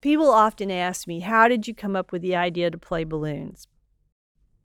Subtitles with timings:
[0.00, 3.66] People often ask me, How did you come up with the idea to play balloons?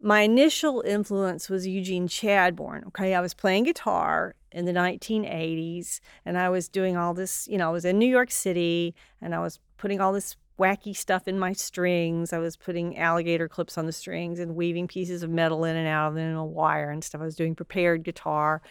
[0.02, 2.86] My initial influence was Eugene Chadbourne.
[2.88, 7.58] Okay, I was playing guitar in the 1980s and I was doing all this, you
[7.58, 11.28] know, I was in New York City and I was putting all this wacky stuff
[11.28, 12.32] in my strings.
[12.32, 15.88] I was putting alligator clips on the strings and weaving pieces of metal in and
[15.88, 17.22] out of them in a wire and stuff.
[17.22, 18.62] I was doing prepared guitar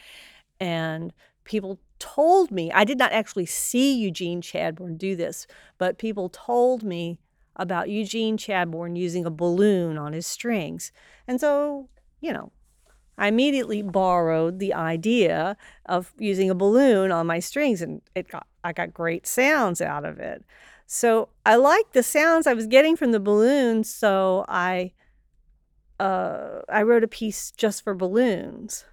[0.61, 1.13] and
[1.45, 5.47] people told me, I did not actually see Eugene Chadbourne do this,
[5.79, 7.19] but people told me
[7.57, 10.93] about Eugene Chadbourne using a balloon on his strings.
[11.27, 11.89] And so,
[12.21, 12.53] you know,
[13.17, 18.47] I immediately borrowed the idea of using a balloon on my strings and it got
[18.63, 20.45] I got great sounds out of it.
[20.87, 24.93] So I liked the sounds I was getting from the balloon, so I
[25.99, 28.85] uh, I wrote a piece just for balloons.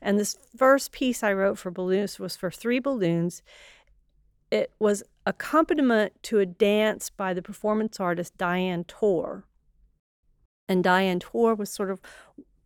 [0.00, 3.42] And this first piece I wrote for balloons was for three balloons.
[4.50, 9.44] It was accompaniment to a dance by the performance artist Diane Torr.
[10.68, 12.00] And Diane Torr was sort of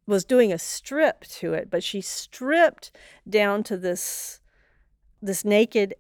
[0.06, 2.91] was doing a strip to it, but she stripped
[3.28, 4.41] down to this
[5.23, 5.95] this naked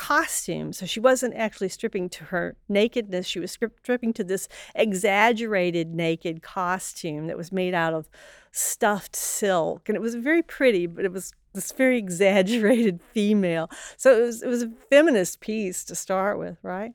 [0.00, 0.72] costume.
[0.72, 3.26] So she wasn't actually stripping to her nakedness.
[3.26, 8.08] She was stripping to this exaggerated naked costume that was made out of
[8.50, 9.90] stuffed silk.
[9.90, 13.68] And it was very pretty, but it was this very exaggerated female.
[13.98, 16.94] So it was, it was a feminist piece to start with, right?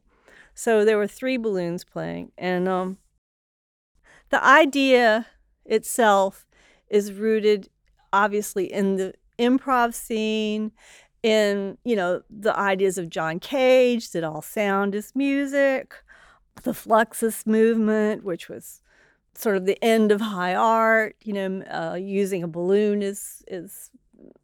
[0.55, 2.31] So there were three balloons playing.
[2.39, 2.97] And um,
[4.31, 5.27] the idea
[5.63, 6.47] itself
[6.89, 7.69] is rooted
[8.11, 10.71] obviously in the improv scene
[11.25, 15.95] in you know the ideas of John Cage that all sound is music,
[16.61, 18.81] the Fluxus movement, which was
[19.33, 21.15] sort of the end of high art.
[21.23, 23.89] You know, uh, using a balloon is is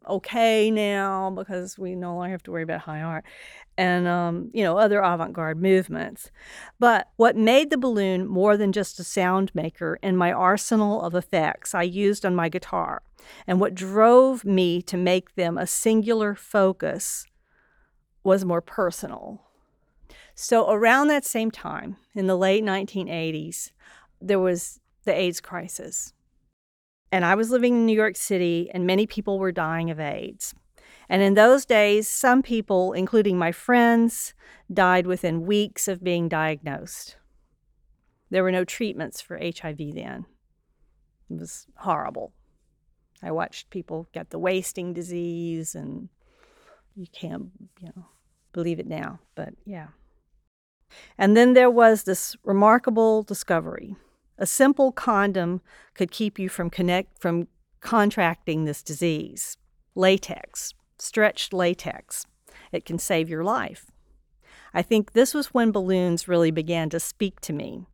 [0.08, 3.24] okay now because we no longer have to worry about high art
[3.78, 6.30] and um, you know other avant-garde movements
[6.78, 11.14] but what made the balloon more than just a sound maker in my arsenal of
[11.14, 13.02] effects i used on my guitar
[13.46, 17.26] and what drove me to make them a singular focus
[18.24, 19.42] was more personal.
[20.34, 23.72] So, around that same time, in the late 1980s,
[24.20, 26.12] there was the AIDS crisis.
[27.10, 30.54] And I was living in New York City, and many people were dying of AIDS.
[31.08, 34.32] And in those days, some people, including my friends,
[34.72, 37.16] died within weeks of being diagnosed.
[38.30, 40.24] There were no treatments for HIV then.
[41.28, 42.32] It was horrible.
[43.22, 46.08] I watched people get the wasting disease, and
[46.96, 47.50] you can't,
[47.80, 48.06] you know,
[48.52, 49.88] believe it now, but yeah.
[51.16, 53.96] And then there was this remarkable discovery.
[54.38, 55.60] A simple condom
[55.94, 57.48] could keep you from connect from
[57.80, 59.56] contracting this disease.
[59.94, 62.26] Latex, stretched latex.
[62.72, 63.86] It can save your life.
[64.74, 67.86] I think this was when balloons really began to speak to me.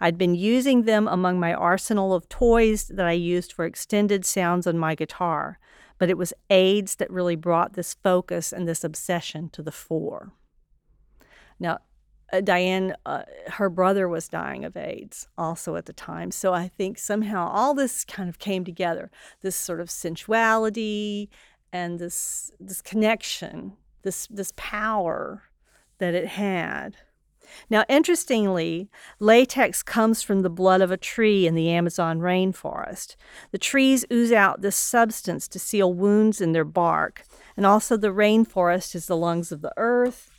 [0.00, 4.66] I'd been using them among my arsenal of toys that I used for extended sounds
[4.66, 5.58] on my guitar,
[5.98, 10.32] but it was AIDS that really brought this focus and this obsession to the fore.
[11.58, 11.78] Now,
[12.32, 16.30] uh, Diane, uh, her brother was dying of AIDS also at the time.
[16.30, 19.10] So I think somehow all this kind of came together
[19.42, 21.30] this sort of sensuality
[21.72, 25.44] and this, this connection, this, this power
[25.98, 26.96] that it had.
[27.70, 33.16] Now, interestingly, latex comes from the blood of a tree in the Amazon rainforest.
[33.50, 37.24] The trees ooze out this substance to seal wounds in their bark,
[37.56, 40.30] and also the rainforest is the lungs of the earth.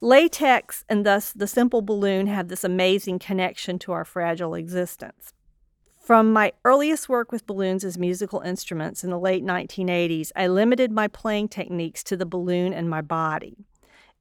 [0.00, 5.32] Latex and thus the simple balloon have this amazing connection to our fragile existence.
[6.02, 10.90] From my earliest work with balloons as musical instruments in the late 1980s, I limited
[10.90, 13.66] my playing techniques to the balloon and my body.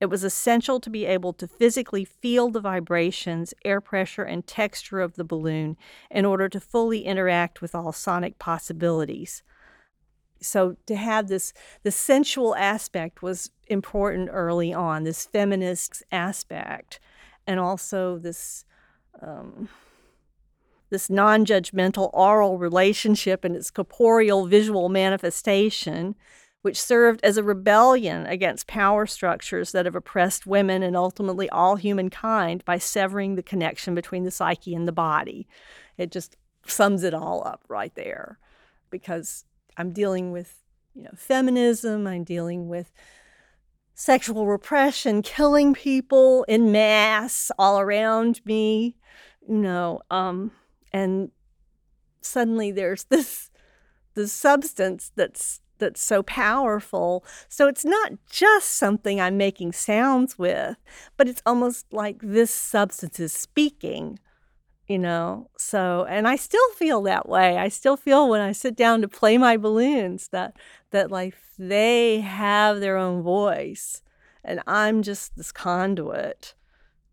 [0.01, 4.99] It was essential to be able to physically feel the vibrations, air pressure, and texture
[4.99, 5.77] of the balloon
[6.09, 9.43] in order to fully interact with all sonic possibilities.
[10.41, 11.53] So to have this
[11.83, 16.99] the sensual aspect was important early on, this feminist aspect,
[17.45, 18.65] and also this
[19.21, 19.69] um,
[20.89, 26.15] this non-judgmental oral relationship and its corporeal visual manifestation
[26.61, 31.75] which served as a rebellion against power structures that have oppressed women and ultimately all
[31.75, 35.47] humankind by severing the connection between the psyche and the body.
[35.97, 36.37] It just
[36.67, 38.37] sums it all up right there
[38.91, 39.45] because
[39.77, 40.59] I'm dealing with,
[40.93, 42.91] you know, feminism, I'm dealing with
[43.95, 48.95] sexual repression, killing people in mass all around me,
[49.47, 50.51] you know, um,
[50.93, 51.31] and
[52.21, 53.49] suddenly there's this
[54.13, 57.25] the substance that's that's so powerful.
[57.49, 60.77] So it's not just something I'm making sounds with,
[61.17, 64.19] but it's almost like this substance is speaking,
[64.87, 65.49] you know.
[65.57, 67.57] So and I still feel that way.
[67.57, 70.55] I still feel when I sit down to play my balloons that
[70.91, 74.01] that like they have their own voice
[74.43, 76.55] and I'm just this conduit,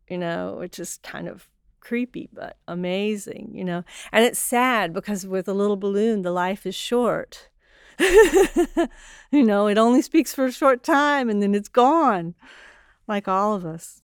[0.08, 1.48] you know, which is kind of
[1.80, 3.82] creepy but amazing, you know.
[4.12, 7.48] And it's sad because with a little balloon the life is short
[9.30, 12.34] you know, it only speaks for a short time and then it's gone,
[13.06, 14.02] like all of us.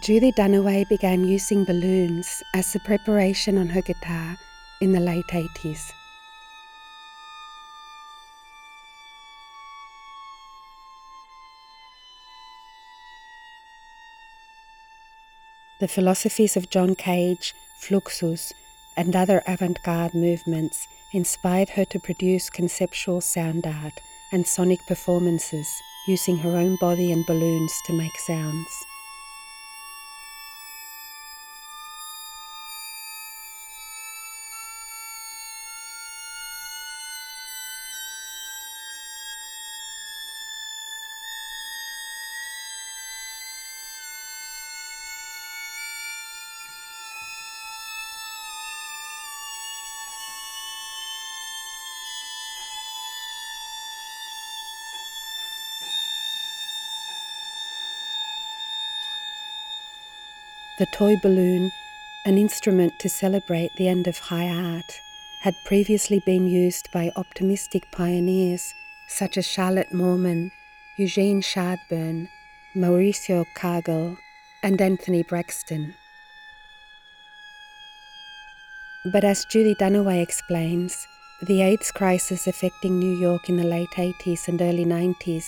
[0.00, 4.36] Judy Dunaway began using balloons as the preparation on her guitar
[4.82, 5.92] in the late 80s.
[15.78, 18.52] The philosophies of John Cage, Fluxus,
[18.96, 24.00] and other avant garde movements inspired her to produce conceptual sound art
[24.32, 25.68] and sonic performances
[26.08, 28.91] using her own body and balloons to make sounds.
[60.82, 61.70] The toy balloon,
[62.24, 65.00] an instrument to celebrate the end of high art,
[65.42, 68.74] had previously been used by optimistic pioneers
[69.06, 70.50] such as Charlotte Moorman,
[70.96, 72.30] Eugene Chadbourne,
[72.74, 74.16] Mauricio Kagel,
[74.64, 75.94] and Anthony Braxton.
[79.12, 81.06] But as Judy Dunaway explains,
[81.46, 85.44] the AIDS crisis affecting New York in the late 80s and early 90s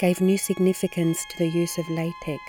[0.00, 2.42] gave new significance to the use of latex.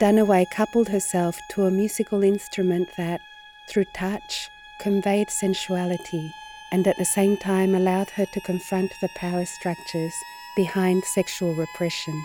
[0.00, 3.20] Dunaway coupled herself to a musical instrument that,
[3.68, 4.48] through touch,
[4.80, 6.32] conveyed sensuality
[6.72, 10.14] and at the same time allowed her to confront the power structures
[10.56, 12.18] behind sexual repression.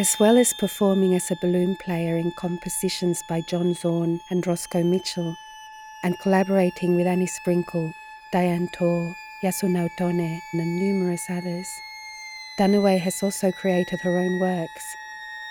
[0.00, 4.82] As well as performing as a balloon player in compositions by John Zorn and Roscoe
[4.82, 5.36] Mitchell,
[6.02, 7.92] and collaborating with Annie Sprinkle,
[8.32, 9.14] Diane Torr,
[9.44, 11.68] Yasunao Tone, and numerous others.
[12.58, 14.96] Dunaway has also created her own works,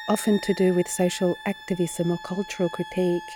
[0.08, 3.30] often to do with social activism or cultural critique,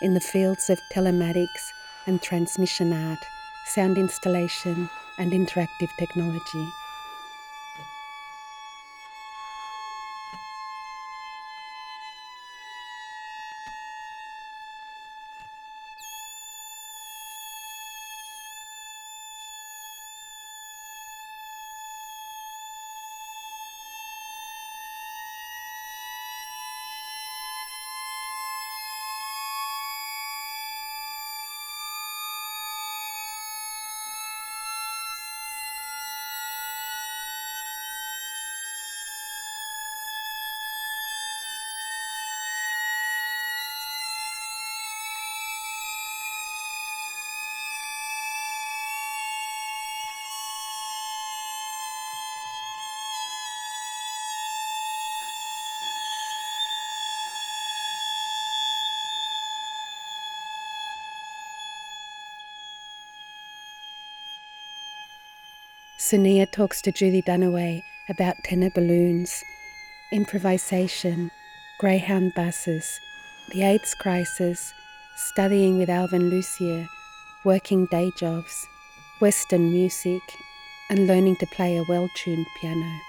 [0.00, 1.72] in the fields of telematics
[2.06, 3.22] and transmission art,
[3.66, 6.66] sound installation, and interactive technology.
[66.14, 69.42] Sonia talks to Judy Dunaway about tenor balloons,
[70.12, 71.28] improvisation,
[71.80, 73.00] Greyhound buses,
[73.50, 74.72] the AIDS crisis,
[75.16, 76.86] studying with Alvin Lucier,
[77.44, 78.64] working day jobs,
[79.18, 80.22] Western music,
[80.88, 83.00] and learning to play a well tuned piano.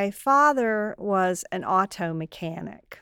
[0.00, 3.00] My father was an auto mechanic.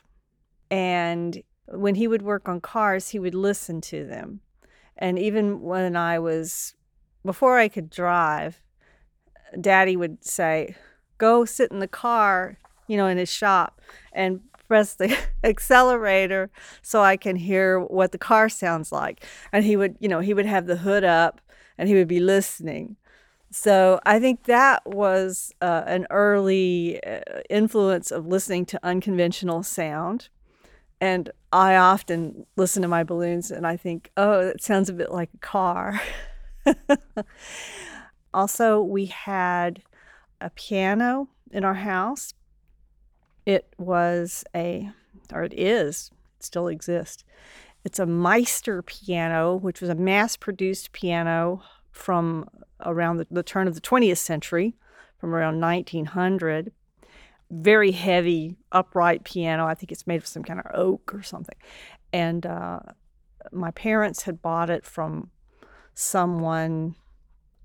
[0.69, 4.41] And when he would work on cars, he would listen to them.
[4.97, 6.75] And even when I was,
[7.25, 8.65] before I could drive,
[9.61, 10.75] daddy would say,
[11.19, 13.81] Go sit in the car, you know, in his shop
[14.13, 16.51] and press the accelerator
[16.83, 19.25] so I can hear what the car sounds like.
[19.53, 21.41] And he would, you know, he would have the hood up
[21.79, 22.97] and he would be listening.
[23.51, 30.29] So I think that was uh, an early uh, influence of listening to unconventional sound.
[31.01, 35.11] And I often listen to my balloons and I think, oh, that sounds a bit
[35.11, 36.01] like a car.
[38.35, 39.83] also, we had
[40.41, 42.35] a piano in our house.
[43.47, 44.91] It was a,
[45.33, 47.25] or it is, it still exists.
[47.85, 52.51] It's a Meister piano, which was a mass produced piano from
[52.85, 54.75] around the, the turn of the 20th century,
[55.19, 56.73] from around 1900
[57.51, 59.67] very heavy upright piano.
[59.67, 61.57] I think it's made of some kind of oak or something.
[62.13, 62.81] And uh,
[63.53, 65.31] my parents had bought it from
[65.95, 66.95] someone,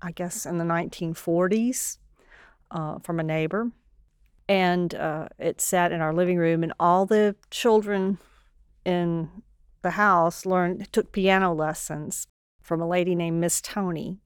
[0.00, 1.98] I guess, in the 1940s
[2.70, 3.70] uh, from a neighbor.
[4.48, 8.18] And uh, it sat in our living room, and all the children
[8.84, 9.30] in
[9.80, 12.26] the house learned took piano lessons
[12.60, 14.18] from a lady named Miss Tony.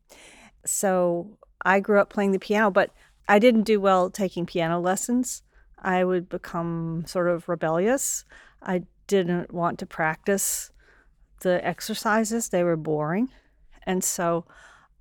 [0.65, 2.91] So I grew up playing the piano, but
[3.29, 5.43] I didn't do well taking piano lessons.
[5.79, 8.25] I would become sort of rebellious.
[8.63, 10.71] I didn't want to practice
[11.41, 13.29] the exercises, they were boring.
[13.85, 14.45] And so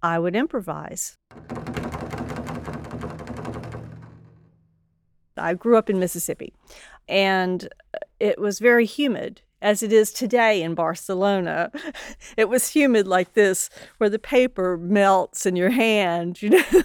[0.04, 1.16] I would improvise.
[5.36, 6.54] I grew up in Mississippi
[7.08, 7.68] and
[8.20, 11.72] it was very humid as it is today in Barcelona.
[12.38, 16.84] It was humid like this where the paper melts in your hand, you know.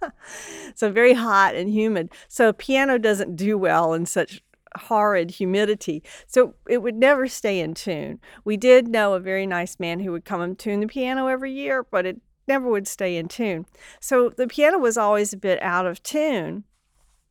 [0.74, 2.10] so very hot and humid.
[2.28, 4.42] So a piano doesn't do well in such
[4.76, 6.02] horrid humidity.
[6.26, 8.20] So it would never stay in tune.
[8.44, 11.52] We did know a very nice man who would come and tune the piano every
[11.52, 13.66] year, but it never would stay in tune.
[14.00, 16.64] So the piano was always a bit out of tune.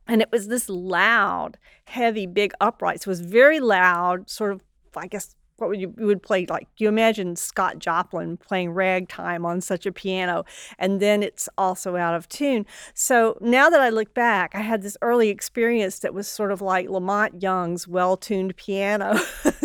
[0.07, 3.07] And it was this loud, heavy, big uprights.
[3.07, 4.61] It was very loud, sort of,
[4.97, 9.45] I guess, what would you, you would play like you imagine Scott Joplin playing ragtime
[9.45, 10.43] on such a piano
[10.77, 12.65] and then it's also out of tune.
[12.93, 16.61] So now that I look back, I had this early experience that was sort of
[16.61, 19.17] like La Monte Young's well-tuned piano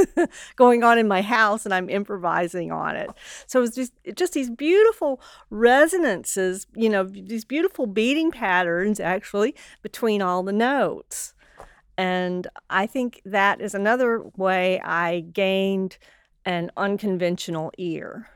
[0.57, 3.11] going on in my house and I'm improvising on it.
[3.47, 5.21] So it was just just these beautiful
[5.51, 11.35] resonances, you know, these beautiful beating patterns actually between all the notes.
[12.01, 15.99] And I think that is another way I gained
[16.47, 18.31] an unconventional ear.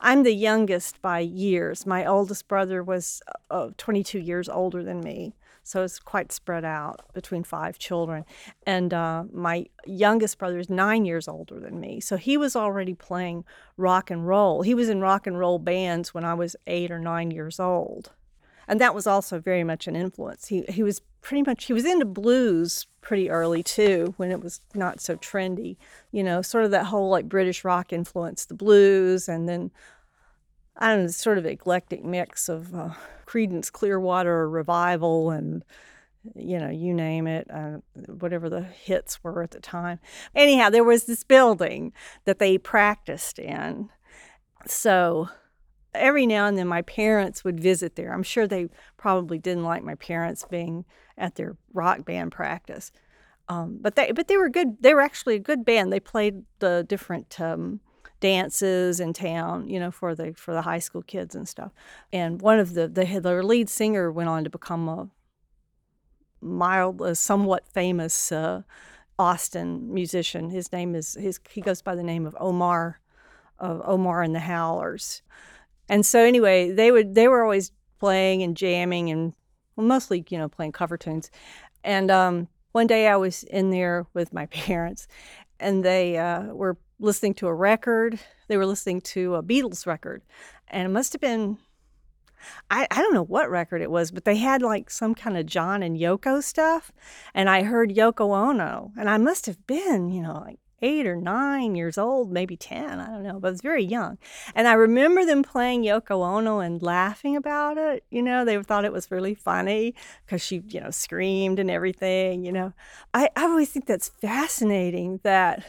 [0.00, 1.86] I'm the youngest by years.
[1.86, 5.36] My oldest brother was uh, 22 years older than me.
[5.64, 8.24] So it's quite spread out between five children.
[8.66, 12.00] And uh, my youngest brother is nine years older than me.
[12.00, 13.44] So he was already playing
[13.76, 14.62] rock and roll.
[14.62, 18.12] He was in rock and roll bands when I was eight or nine years old.
[18.68, 20.48] And that was also very much an influence.
[20.48, 24.60] He, he was pretty much, he was into blues pretty early too, when it was
[24.74, 25.76] not so trendy.
[26.12, 29.70] You know, sort of that whole like British rock influence, the blues, and then
[30.76, 32.90] I don't know, sort of eclectic mix of uh,
[33.26, 35.64] Creedence Clearwater Revival and
[36.34, 39.98] you know, you name it, uh, whatever the hits were at the time.
[40.34, 41.92] Anyhow, there was this building
[42.24, 43.90] that they practiced in.
[44.66, 45.28] So
[45.94, 48.12] every now and then my parents would visit there.
[48.12, 50.84] I'm sure they probably didn't like my parents being
[51.16, 52.90] at their rock band practice.
[53.48, 54.78] Um, but they but they were good.
[54.80, 55.92] They were actually a good band.
[55.92, 57.80] They played the different um,
[58.24, 61.72] dances in town, you know, for the for the high school kids and stuff.
[62.10, 65.10] And one of the the their lead singer went on to become a
[66.40, 68.62] mild, a somewhat famous uh,
[69.18, 70.48] Austin musician.
[70.48, 72.98] His name is his he goes by the name of Omar,
[73.58, 75.20] of Omar and the Howlers.
[75.90, 79.34] And so anyway, they would they were always playing and jamming and
[79.76, 81.30] well, mostly you know playing cover tunes.
[81.84, 85.08] And um, one day I was in there with my parents,
[85.60, 88.18] and they uh, were listening to a record.
[88.48, 90.22] They were listening to a Beatles record,
[90.68, 91.58] and it must have been
[92.70, 95.46] I, I don't know what record it was, but they had like some kind of
[95.46, 96.92] John and Yoko stuff.
[97.34, 101.16] And I heard Yoko Ono, and I must have been, you know, like eight or
[101.16, 104.18] nine years old, maybe 10, I don't know, but I was very young.
[104.54, 108.04] And I remember them playing Yoko Ono and laughing about it.
[108.10, 109.94] You know, they thought it was really funny
[110.26, 112.74] because she, you know, screamed and everything, you know.
[113.14, 115.64] I, I always think that's fascinating that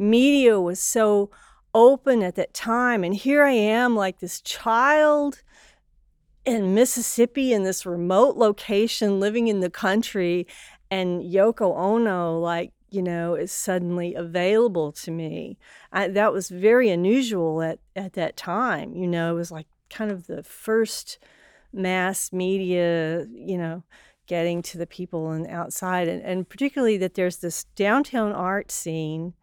[0.00, 1.30] media was so
[1.74, 3.04] open at that time.
[3.04, 5.42] And here I am, like this child
[6.44, 10.46] in Mississippi in this remote location, living in the country,
[10.90, 15.58] and Yoko Ono, like, you know, is suddenly available to me.
[15.92, 18.96] I, that was very unusual at, at that time.
[18.96, 21.18] You know, it was like kind of the first
[21.72, 23.84] mass media, you know,
[24.26, 29.34] getting to the people and outside, and, and particularly that there's this downtown art scene,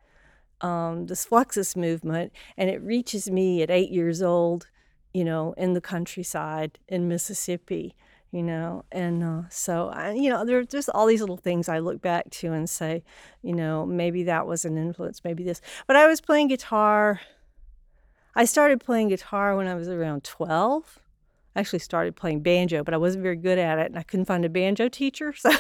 [0.61, 4.67] um, this Fluxus movement, and it reaches me at eight years old,
[5.13, 7.95] you know, in the countryside in Mississippi
[8.31, 11.79] you know and uh, so I, you know there's just all these little things i
[11.79, 13.03] look back to and say
[13.41, 17.21] you know maybe that was an influence maybe this but i was playing guitar.
[18.35, 20.99] I started playing guitar when i was around 12
[21.55, 24.25] I actually started playing banjo but i wasn't very good at it and i couldn't
[24.25, 25.51] find a banjo teacher so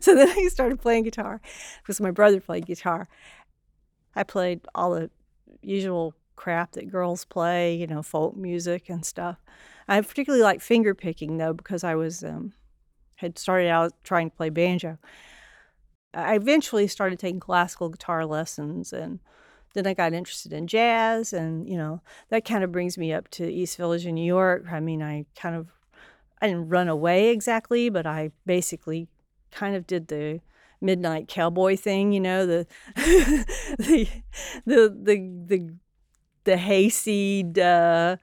[0.00, 1.40] so then i started playing guitar
[1.82, 3.08] because my brother played guitar
[4.14, 5.10] i played all the
[5.62, 9.38] usual crap that girls play you know folk music and stuff
[9.90, 12.52] I particularly like finger picking though because I was um,
[13.16, 14.98] had started out trying to play banjo.
[16.14, 19.18] I eventually started taking classical guitar lessons and
[19.74, 23.28] then I got interested in jazz and you know that kind of brings me up
[23.32, 24.66] to East Village in New York.
[24.70, 25.72] I mean, I kind of
[26.40, 29.08] I didn't run away exactly, but I basically
[29.50, 30.40] kind of did the
[30.80, 32.66] midnight cowboy thing, you know, the
[32.96, 34.08] the
[34.66, 35.74] the the the,
[36.44, 38.16] the hayseed uh,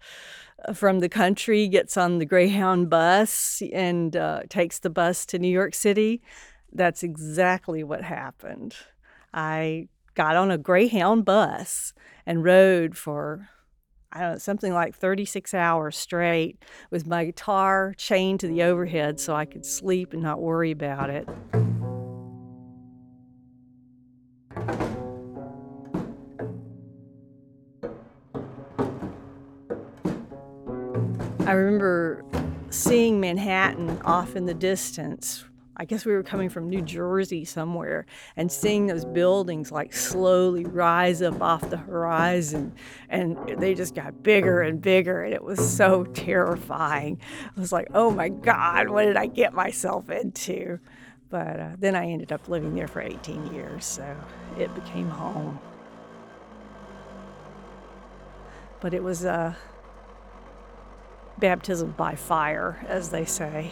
[0.74, 5.48] from the country gets on the Greyhound bus and uh, takes the bus to New
[5.48, 6.22] York City.
[6.74, 8.76] That's exactly what happened.
[9.34, 11.93] I got on a Greyhound bus
[12.26, 13.50] and rode for,
[14.12, 19.20] I don't know, something like 36 hours straight with my guitar chained to the overhead
[19.20, 21.28] so I could sleep and not worry about it.
[31.47, 32.25] I remember
[32.71, 35.45] seeing Manhattan off in the distance.
[35.77, 38.05] I guess we were coming from New Jersey somewhere
[38.36, 42.73] and seeing those buildings like slowly rise up off the horizon.
[43.07, 45.23] And they just got bigger and bigger.
[45.23, 47.17] And it was so terrifying.
[47.55, 50.79] I was like, oh my God, what did I get myself into?
[51.29, 53.86] But uh, then I ended up living there for 18 years.
[53.86, 54.17] So
[54.60, 55.62] it became home.
[58.81, 59.53] But it was, uh,
[61.39, 63.71] baptism by fire, as they say.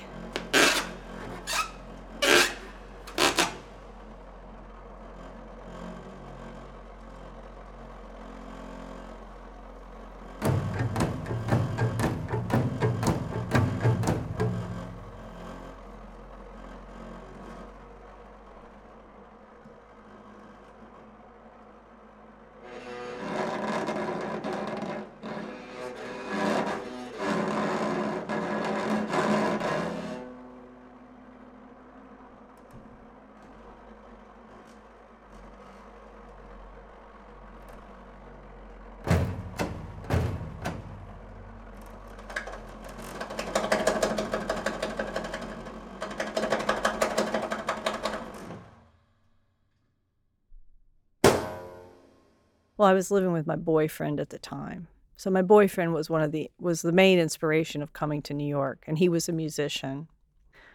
[52.86, 54.89] Well, I was living with my boyfriend at the time.
[55.17, 58.48] So my boyfriend was one of the was the main inspiration of coming to New
[58.48, 60.08] York, and he was a musician,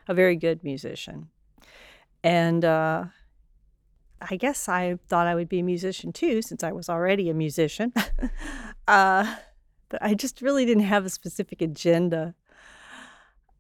[0.08, 1.28] a very good musician.
[2.24, 3.04] And uh,
[4.28, 7.34] I guess I thought I would be a musician too, since I was already a
[7.34, 7.92] musician.
[8.88, 9.36] uh,
[9.88, 12.34] but I just really didn't have a specific agenda.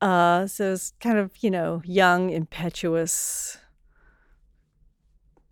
[0.00, 3.58] Uh, so it's kind of you know young, impetuous.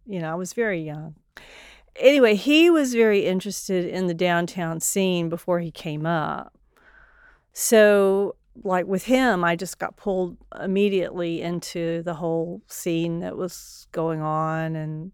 [0.04, 1.14] You know, I was very young
[1.98, 6.56] anyway, he was very interested in the downtown scene before he came up.
[7.52, 13.86] So, like with him, I just got pulled immediately into the whole scene that was
[13.92, 14.76] going on.
[14.76, 15.12] And,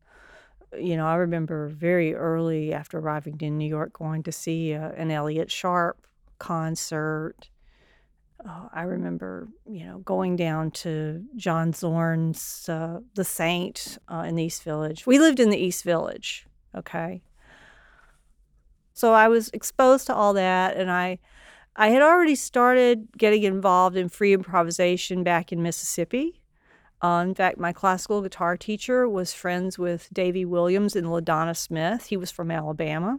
[0.78, 4.90] you know, I remember very early after arriving in New York going to see uh,
[4.92, 6.06] an Elliott Sharp
[6.38, 7.50] concert.
[8.46, 14.36] Uh, I remember, you know, going down to John Zorn's uh, The Saint uh, in
[14.36, 15.06] the East Village.
[15.06, 17.22] We lived in the East Village, Okay.
[18.92, 21.18] So I was exposed to all that and I
[21.76, 26.40] I had already started getting involved in free improvisation back in Mississippi.
[27.02, 32.06] Uh, in fact, my classical guitar teacher was friends with Davy Williams and LaDonna Smith.
[32.06, 33.18] He was from Alabama.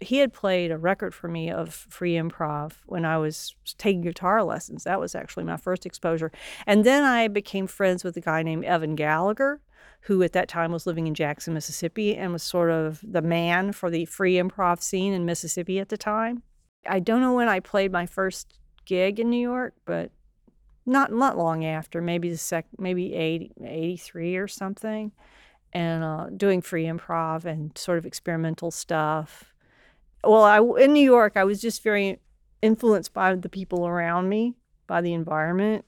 [0.00, 4.42] He had played a record for me of free improv when I was taking guitar
[4.42, 4.84] lessons.
[4.84, 6.30] That was actually my first exposure.
[6.66, 9.60] And then I became friends with a guy named Evan Gallagher,
[10.02, 13.72] who at that time was living in Jackson, Mississippi, and was sort of the man
[13.72, 16.42] for the free improv scene in Mississippi at the time.
[16.86, 20.10] I don't know when I played my first gig in New York, but
[20.86, 25.12] not not long after, maybe the sec, maybe 80, 83 or something,
[25.72, 29.52] and uh, doing free improv and sort of experimental stuff.
[30.24, 32.20] Well, I in New York, I was just very
[32.62, 34.54] influenced by the people around me,
[34.86, 35.84] by the environment,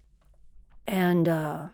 [0.87, 1.69] and uh,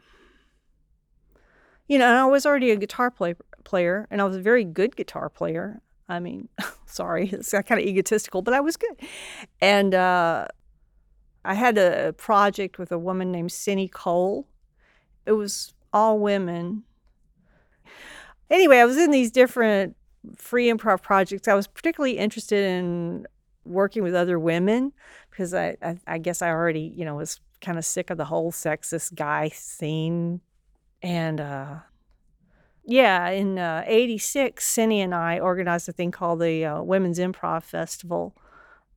[1.88, 4.96] you know, I was already a guitar play, player, and I was a very good
[4.96, 5.80] guitar player.
[6.08, 6.48] I mean,
[6.86, 8.96] sorry, it's kind of egotistical, but I was good.
[9.60, 10.46] And uh,
[11.44, 14.46] I had a project with a woman named Cindy Cole.
[15.26, 16.84] It was all women.
[18.50, 19.96] Anyway, I was in these different
[20.36, 21.48] free improv projects.
[21.48, 23.26] I was particularly interested in
[23.64, 24.92] working with other women
[25.30, 28.24] because I, I, I guess I already, you know, was kind of sick of the
[28.24, 30.40] whole sexist guy scene.
[31.02, 31.76] And uh,
[32.84, 37.64] yeah, in uh, 86, Cindy and I organized a thing called the uh, Women's Improv
[37.64, 38.36] Festival.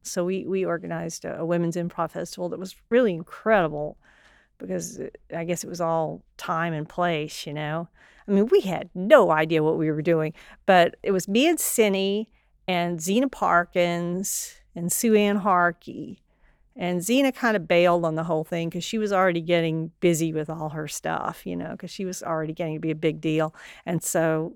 [0.04, 3.98] So we, we organized a, a women's improv festival that was really incredible
[4.58, 7.88] because it, I guess it was all time and place, you know.
[8.28, 10.34] I mean, we had no idea what we were doing,
[10.66, 12.30] but it was me and Cindy
[12.68, 16.22] and Zeena Parkins and Sue Ann Harkey
[16.80, 20.32] and Zeena kind of bailed on the whole thing because she was already getting busy
[20.32, 23.20] with all her stuff, you know, because she was already getting to be a big
[23.20, 23.54] deal.
[23.86, 24.56] And so,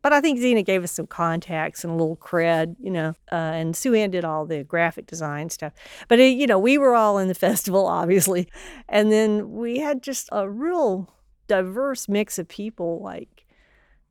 [0.00, 3.34] but I think Zeena gave us some contacts and a little cred, you know, uh,
[3.34, 5.72] and Sue Ann did all the graphic design stuff.
[6.06, 8.48] But, it, you know, we were all in the festival, obviously.
[8.88, 11.12] And then we had just a real
[11.48, 13.46] diverse mix of people like,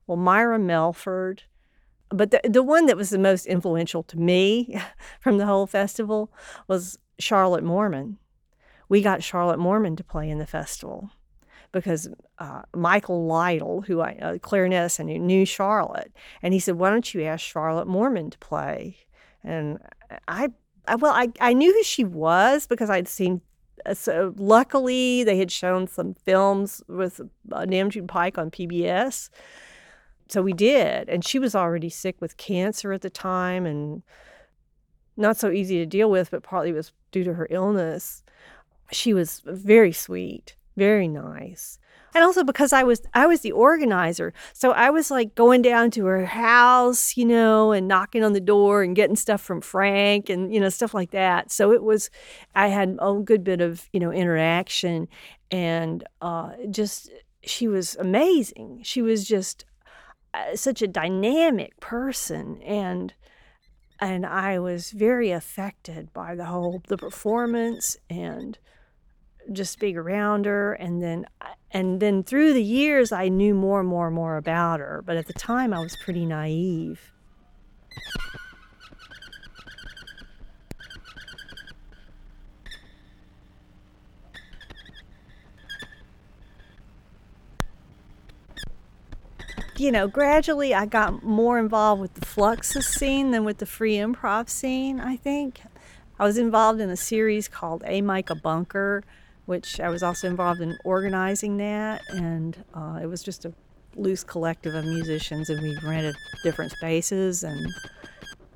[0.06, 1.44] well, Myra Melford.
[2.10, 4.78] But the, the one that was the most influential to me
[5.22, 6.30] from the whole festival
[6.68, 8.18] was Charlotte Moorman.
[8.90, 11.10] We got Charlotte Moorman to play in the festival
[11.74, 12.08] because
[12.40, 17.14] uh, Michael Lytle, who I a clarinetist and knew Charlotte, and he said, "Why don't
[17.14, 18.98] you ask Charlotte Moorman to play?"
[19.44, 19.80] And
[20.28, 20.50] I,
[20.88, 23.42] I well, I, I knew who she was because I'd seen.
[23.86, 27.20] Uh, so luckily, they had shown some films with
[27.52, 29.30] uh, Nam June Paik on PBS.
[30.30, 34.04] So we did, and she was already sick with cancer at the time, and
[35.18, 38.24] not so easy to deal with, but partly was due to her illness.
[38.92, 41.80] She was very sweet, very nice.
[42.16, 44.34] And also because I was I was the organizer.
[44.54, 48.40] So I was like going down to her house, you know, and knocking on the
[48.40, 51.52] door and getting stuff from Frank and you know stuff like that.
[51.52, 52.12] So it was
[52.54, 55.08] I had a good bit of, you know, interaction
[55.50, 57.10] and uh just
[57.44, 58.82] she was amazing.
[58.84, 59.66] She was just
[60.34, 63.14] uh, such a dynamic person and
[64.00, 68.58] and I was very affected by the whole the performance and
[69.52, 71.26] just being around her and then
[71.72, 75.18] and then through the years I knew more and more and more about her but
[75.18, 77.12] at the time I was pretty naive
[89.84, 93.98] you know, gradually I got more involved with the Fluxus scene than with the free
[93.98, 95.62] improv scene, I think.
[96.18, 99.04] I was involved in a series called A Micah Bunker,
[99.46, 102.02] which I was also involved in organizing that.
[102.08, 103.52] And uh, it was just a
[103.96, 107.44] loose collective of musicians, and we rented different spaces.
[107.44, 107.70] And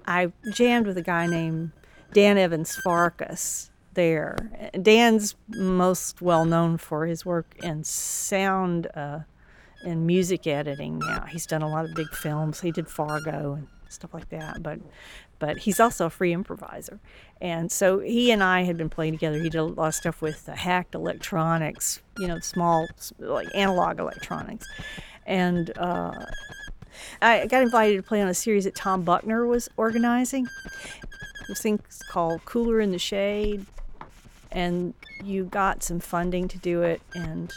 [0.06, 1.72] I jammed with a guy named
[2.14, 4.72] Dan Evans Farkas there.
[4.82, 8.88] Dan's most well known for his work in sound.
[8.96, 9.20] Uh,
[9.84, 11.26] in music editing now.
[11.26, 12.62] He's done a lot of big films.
[12.62, 14.64] He did Fargo and stuff like that.
[14.64, 14.80] But
[15.40, 17.00] but he's also a free improviser.
[17.40, 19.38] And so he and I had been playing together.
[19.38, 22.88] He did a lot of stuff with uh, hacked electronics, you know, small
[23.20, 24.68] like analog electronics.
[25.26, 26.26] And uh,
[27.22, 30.48] I got invited to play on a series that Tom Buckner was organizing.
[31.48, 33.66] This thing's called Cooler in the Shade.
[34.52, 37.52] And you got some funding to do it, and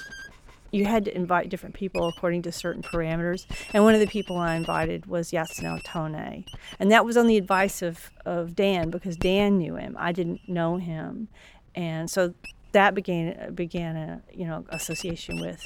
[0.70, 3.46] you had to invite different people according to certain parameters.
[3.72, 6.44] And one of the people I invited was Yasunao Tone.
[6.78, 9.96] And that was on the advice of, of Dan because Dan knew him.
[9.98, 11.28] I didn't know him.
[11.74, 12.35] And so
[12.72, 15.64] that began began a you know association with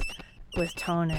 [0.57, 1.11] with Tone.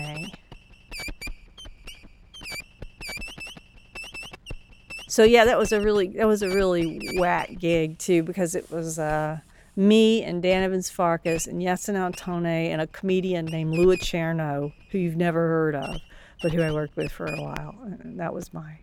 [5.07, 8.69] So yeah, that was a really that was a really whack gig too because it
[8.69, 9.39] was uh
[9.75, 14.97] me and Dan Evans Farkas and Yasunao Tone and a comedian named Louis Cherno, who
[14.97, 15.95] you've never heard of,
[16.41, 17.75] but who I worked with for a while.
[17.83, 18.79] And that was my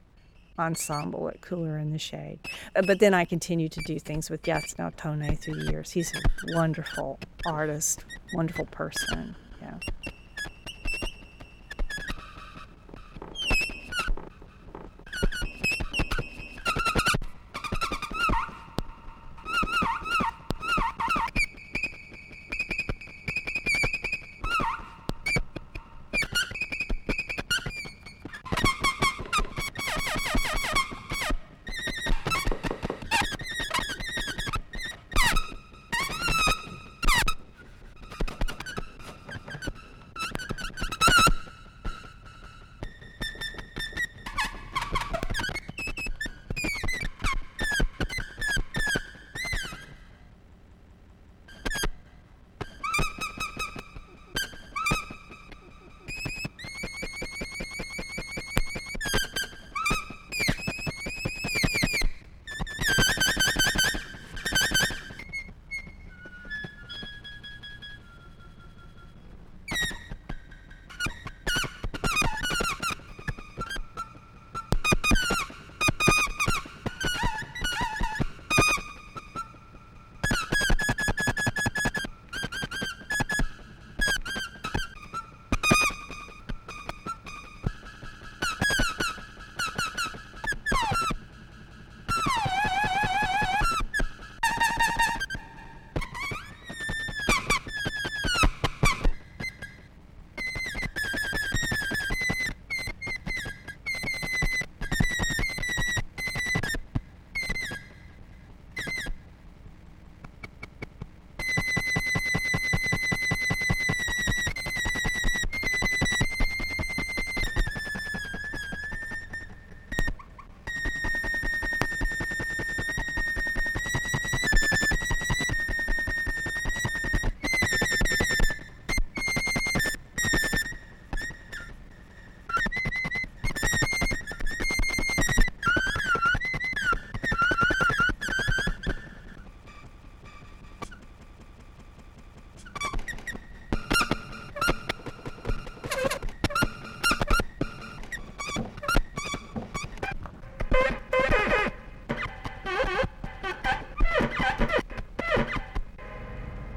[0.58, 2.38] ensemble at Cooler in the Shade.
[2.76, 5.90] Uh, but then I continued to do things with Yasunao Tone through the years.
[5.90, 9.34] He's a wonderful artist, wonderful person.
[9.60, 9.78] Yeah.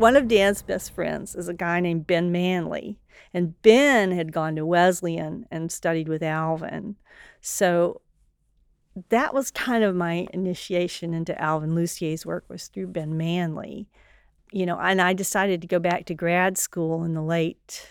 [0.05, 2.99] One of Dan's best friends is a guy named Ben Manley.
[3.33, 6.95] And Ben had gone to Wesleyan and studied with Alvin.
[7.41, 8.01] So
[9.09, 13.87] that was kind of my initiation into Alvin Lucier's work was through Ben Manley.
[14.51, 17.89] You know, and I decided to go back to grad school in the late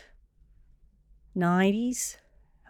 [1.36, 2.18] 90s.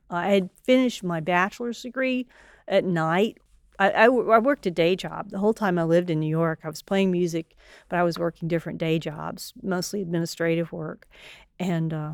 [0.09, 2.29] I had finished my bachelor's degree
[2.67, 3.37] at night.
[3.79, 5.31] I, I, I, worked a day job.
[5.31, 7.57] The whole time I lived in New York, I was playing music,
[7.89, 11.09] but I was working different day jobs, mostly administrative work.
[11.59, 12.13] And uh,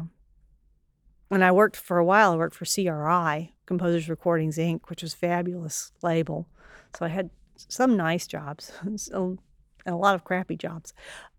[1.29, 5.15] when I worked for a while, I worked for CRI, Composers Recordings Inc., which was
[5.15, 6.49] fabulous label.
[6.97, 9.39] So I had some nice jobs and
[9.87, 10.93] a lot of crappy jobs.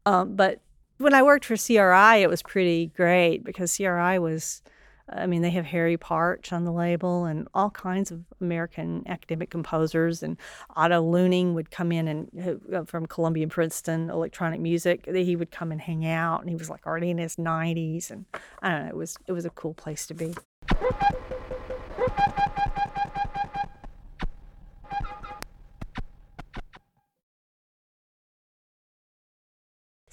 [0.06, 0.62] Um, but
[0.98, 4.62] when I worked for CRI, it was pretty great because CRI was
[5.10, 9.50] I mean, they have Harry Partch on the label and all kinds of American academic
[9.50, 10.24] composers.
[10.24, 10.38] And
[10.76, 15.06] Otto Luening would come in and uh, from Columbia and Princeton electronic music.
[15.06, 18.12] He would come and hang out, and he was like already in his 90s.
[18.12, 18.26] And
[18.62, 20.34] I don't know, it was it was a cool place to be.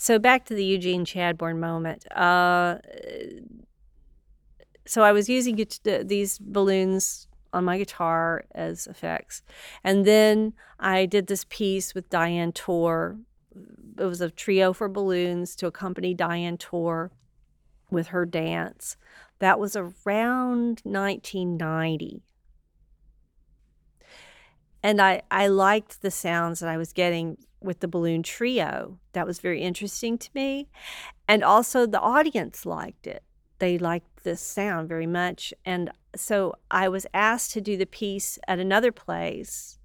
[0.00, 2.10] So back to the Eugene Chadbourne moment.
[2.12, 2.78] Uh,
[4.88, 9.42] so I was using these balloons on my guitar as effects.
[9.84, 13.18] And then I did this piece with Diane Torr.
[13.98, 17.10] It was a trio for balloons to accompany Diane Torr
[17.90, 18.96] with her dance.
[19.40, 22.22] That was around 1990.
[24.82, 28.98] And I, I liked the sounds that I was getting with the balloon trio.
[29.12, 30.68] That was very interesting to me.
[31.26, 33.22] And also the audience liked it
[33.58, 35.52] they liked this sound very much.
[35.64, 39.78] And so I was asked to do the piece at another place,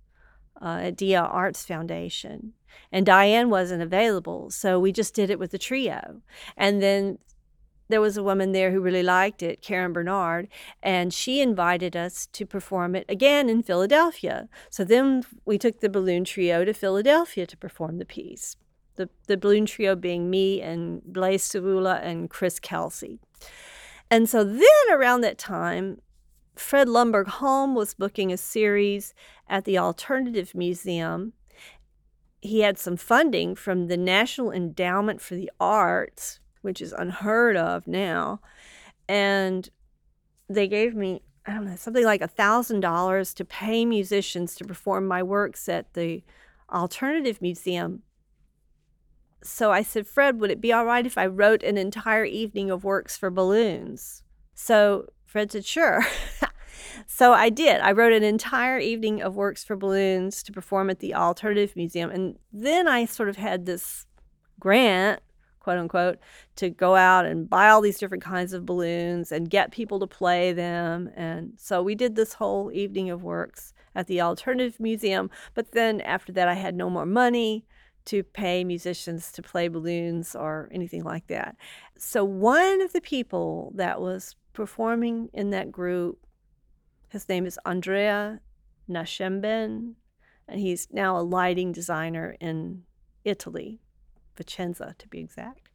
[0.62, 2.54] uh, at Dia Arts Foundation.
[2.92, 4.50] And Diane wasn't available.
[4.50, 6.22] So we just did it with the trio.
[6.56, 7.20] And then
[7.90, 10.48] there was a woman there who really liked it, Karen Bernard,
[10.82, 14.48] and she invited us to perform it again in Philadelphia.
[14.70, 18.56] So then we took the balloon trio to Philadelphia to perform the piece.
[18.96, 23.20] The, the balloon trio being me and Blaise Siwula and Chris Kelsey.
[24.10, 26.02] And so then around that time,
[26.56, 29.14] Fred Lonberg-Holm was booking a series
[29.50, 31.34] at the Alternative Museum.
[32.42, 37.88] He had some funding from the National Endowment for the Arts, which is unheard of
[37.88, 38.40] now.
[39.10, 39.70] And
[40.48, 45.08] they gave me, I don't know, something like a $1,000 to pay musicians to perform
[45.08, 46.24] my works at the
[46.72, 48.04] Alternative Museum
[49.44, 52.70] so I said, Fred, would it be all right if I wrote an entire evening
[52.70, 54.24] of works for balloons?
[54.54, 56.06] So Fred said, sure.
[57.08, 57.82] so I did.
[57.82, 62.10] I wrote an entire evening of works for balloons to perform at the Alternative Museum.
[62.10, 64.06] And then I sort of had this
[64.60, 65.22] grant,
[65.60, 66.20] quote unquote,
[66.58, 70.08] to go out and buy all these different kinds of balloons and get people to
[70.08, 71.10] play them.
[71.16, 75.30] And so we did this whole evening of works at the Alternative Museum.
[75.54, 77.66] But then after that, I had no more money
[78.06, 81.56] to pay musicians to play balloons or anything like that.
[81.98, 86.20] So one of the people that was performing in that group,
[87.10, 88.40] his name is Andrea
[88.90, 89.94] Nascemben,
[90.48, 92.84] and he's now a lighting designer in
[93.24, 93.80] Italy,
[94.36, 95.70] Vicenza to be exact.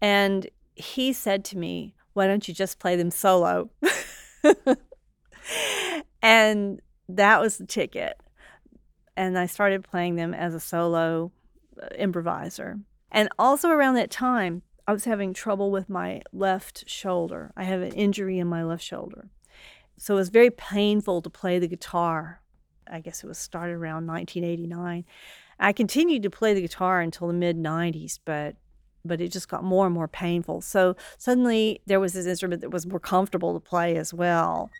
[0.00, 3.70] And he said to me, Why don't you just play them solo?
[6.22, 8.20] and that was the ticket.
[9.16, 11.30] And I started playing them as a solo
[11.98, 12.80] improviser.
[13.10, 17.52] And also around that time, I was having trouble with my left shoulder.
[17.56, 19.30] I have an injury in my left shoulder.
[19.96, 22.40] So it was very painful to play the guitar.
[22.90, 25.04] I guess it was started around 1989.
[25.58, 28.56] I continued to play the guitar until the mid 90s, but
[29.06, 30.62] but it just got more and more painful.
[30.62, 34.70] So suddenly there was this instrument that was more comfortable to play as well.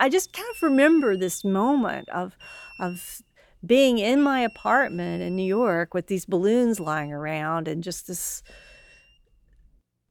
[0.00, 2.36] I just kind of remember this moment of
[2.78, 3.22] of
[3.64, 8.42] being in my apartment in New York with these balloons lying around and just this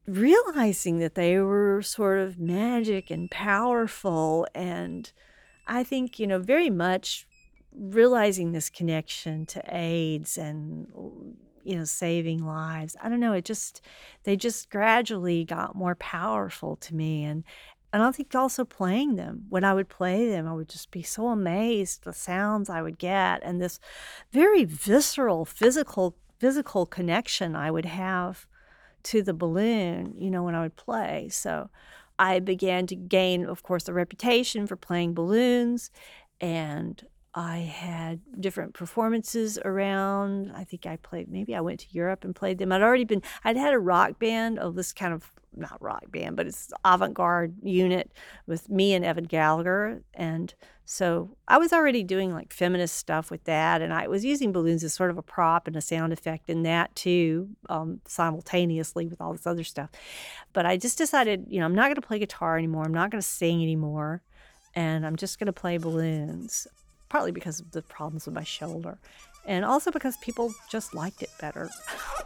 [0.06, 4.47] realizing that they were sort of magic and powerful.
[4.54, 5.12] And
[5.67, 7.28] I think, you know, very much
[7.73, 10.88] realizing this connection to AIDS and
[11.63, 12.95] you know saving lives.
[13.02, 13.82] I don't know it just
[14.23, 17.23] they just gradually got more powerful to me.
[17.23, 17.43] And
[17.91, 19.45] and I think also playing them.
[19.49, 22.99] When I would play them, I would just be so amazed the sounds I would
[22.99, 23.80] get and this
[24.32, 28.47] very visceral physical physical connection I would have
[29.04, 31.30] to the balloon, you know, when I would play.
[31.30, 31.69] So
[32.17, 35.91] I began to gain, of course, a reputation for playing balloons
[36.41, 40.52] and I had different performances around.
[40.56, 42.72] I think I played, maybe I went to Europe and played them.
[42.72, 46.36] I'd already been, I'd had a rock band of this kind of, not rock band,
[46.36, 48.12] but it's avant garde unit
[48.48, 50.02] with me and Evan Gallagher.
[50.13, 50.54] And
[50.86, 53.82] so I was already doing like feminist stuff with that.
[53.82, 56.63] And I was using balloons as sort of a prop and a sound effect in
[56.63, 59.89] that too, um, simultaneously with all this other stuff.
[60.54, 62.86] But I just decided, you know, I'm not going to play guitar anymore.
[62.86, 64.24] I'm not going to sing anymore.
[64.76, 66.68] And I'm just going to play balloons
[67.10, 68.98] partly because of the problems with my shoulder,
[69.45, 71.69] and also because people just liked it better.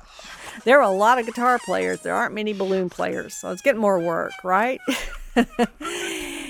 [0.66, 3.82] there are a lot of guitar players, there aren't many balloon players, so it's getting
[3.82, 4.80] more work, right?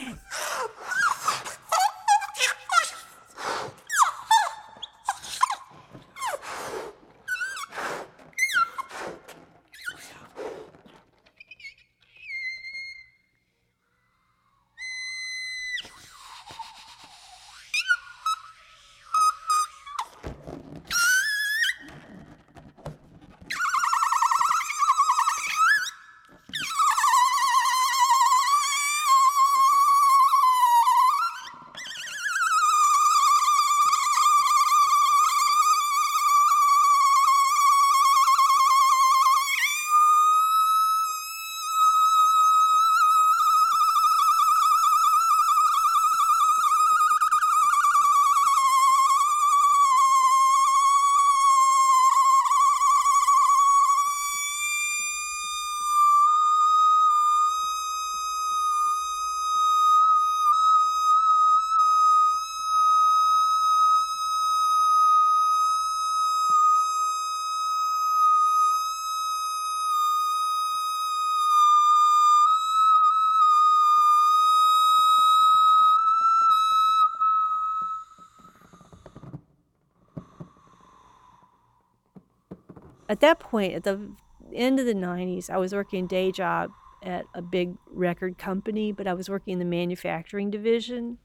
[83.13, 84.09] at that point, at the
[84.53, 86.71] end of the 90s, I was working a day job
[87.03, 91.19] at a big record company, but I was working in the manufacturing division.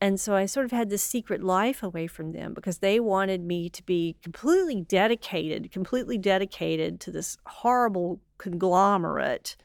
[0.00, 3.42] And so I sort of had this secret life away from them because they wanted
[3.42, 9.56] me to be completely dedicated, completely dedicated to this horrible conglomerate.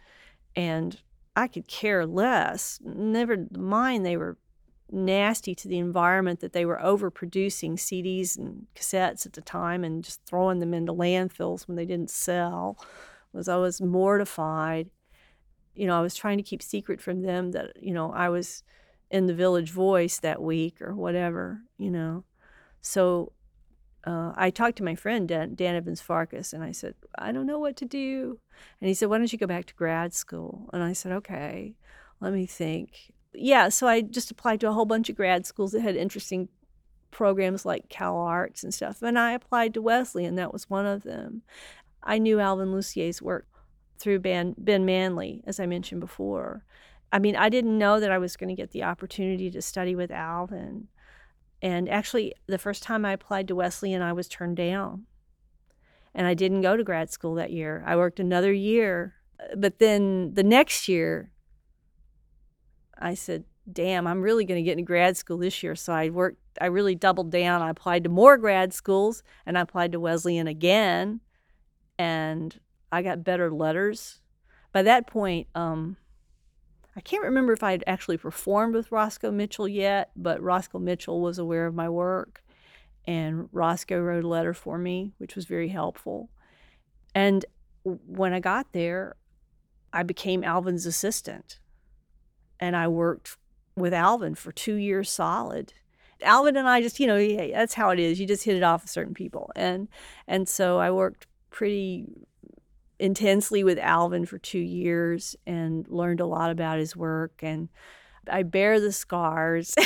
[0.58, 1.02] And
[1.38, 2.80] I could care less.
[2.84, 4.38] Never mind, they were
[4.92, 10.04] nasty to the environment that they were overproducing CDs and cassettes at the time and
[10.04, 12.78] just throwing them into landfills when they didn't sell
[13.34, 14.90] was I was mortified.
[15.76, 18.64] You know, I was trying to keep secret from them that, you know, I was
[19.12, 22.24] in the Village Voice that week or whatever, you know.
[22.82, 23.34] So
[24.06, 27.46] uh, I talked to my friend Dan, Dan Evans Farkas and I said, I don't
[27.46, 28.40] know what to do.
[28.80, 30.70] And he said, Why don't you go back to grad school?
[30.74, 31.76] And I said, Okay,
[32.20, 35.72] let me think yeah, so I just applied to a whole bunch of grad schools
[35.72, 36.50] that had interesting
[37.12, 39.02] programs like Cal Arts and stuff.
[39.02, 41.42] And I applied to Wesleyan, and that was one of them.
[42.04, 43.48] I knew Alvin Lucier's work
[44.00, 46.64] through Ben, ben Manley, as I mentioned before.
[47.12, 49.96] I mean, I didn't know that I was going to get the opportunity to study
[49.96, 50.88] with Alvin.
[51.62, 55.06] And actually, the first time I applied to Wesleyan, I was turned down.
[56.14, 57.84] And I didn't go to grad school that year.
[57.86, 59.16] I worked another year.
[59.56, 61.32] But then the next year,
[63.00, 65.76] I said, damn, I'm really going to get into grad school this year.
[65.76, 67.62] So I worked, I really doubled down.
[67.62, 71.22] I applied to more grad schools and I applied to Wesleyan again.
[72.00, 72.60] And
[72.92, 74.22] I got better letters.
[74.72, 75.98] By that point, um,
[76.96, 81.38] I can't remember if I'd actually performed with Roscoe Mitchell yet, but Roscoe Mitchell was
[81.38, 82.44] aware of my work.
[83.06, 86.30] And Roscoe wrote a letter for me, which was very helpful.
[87.16, 87.46] And
[87.84, 89.16] when I got there,
[89.94, 91.60] I became Alvin's assistant
[92.60, 93.38] and I worked
[93.76, 95.74] with Alvin for two years solid.
[96.22, 98.20] Alvin and I just, you know, that's how it is.
[98.20, 99.88] You just hit it off with certain people, and
[100.28, 102.06] and so I worked pretty
[103.00, 107.34] intensely with Alvin for two years and learned a lot about his work.
[107.42, 107.70] And
[108.30, 109.76] I bear the scars.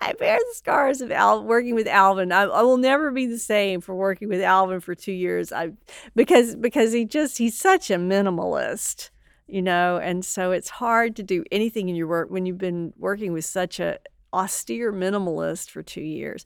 [0.00, 2.30] I bear the scars of Al- working with Alvin.
[2.30, 5.52] I, I, will never be the same for working with Alvin for two years.
[5.52, 5.72] I
[6.14, 9.10] because because he just he's such a minimalist
[9.48, 12.92] you know and so it's hard to do anything in your work when you've been
[12.96, 13.98] working with such a
[14.32, 16.44] austere minimalist for two years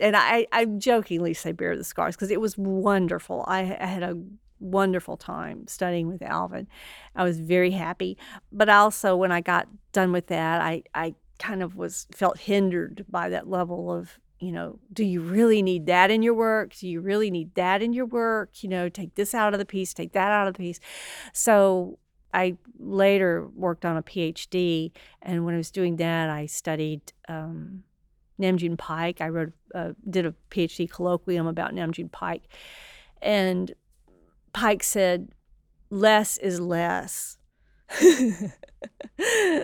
[0.00, 3.44] and I, I jokingly say bear the scars because it was wonderful.
[3.46, 4.16] I, I, had a
[4.58, 6.68] wonderful time studying with Alvin.
[7.14, 8.16] I was very happy.
[8.50, 13.04] But also when I got done with that, I, I kind of was felt hindered
[13.08, 16.74] by that level of you know, do you really need that in your work?
[16.74, 18.62] Do you really need that in your work?
[18.62, 20.80] You know, take this out of the piece, take that out of the piece.
[21.34, 21.98] So
[22.32, 27.84] I later worked on a PhD, and when I was doing that, I studied um,
[28.38, 29.20] Nam Paik.
[29.20, 32.42] I wrote, uh, did a PhD colloquium about Nam Paik,
[33.20, 33.72] and
[34.54, 35.32] Paik said,
[35.90, 37.36] "Less is less."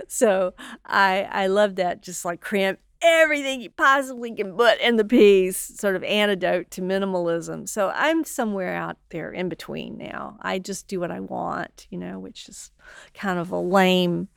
[0.09, 0.53] so
[0.85, 5.57] I I love that just like cramp everything you possibly can put in the piece,
[5.57, 7.69] sort of antidote to minimalism.
[7.69, 10.37] So I'm somewhere out there in between now.
[10.43, 12.71] I just do what I want, you know, which is
[13.15, 14.29] kind of a lame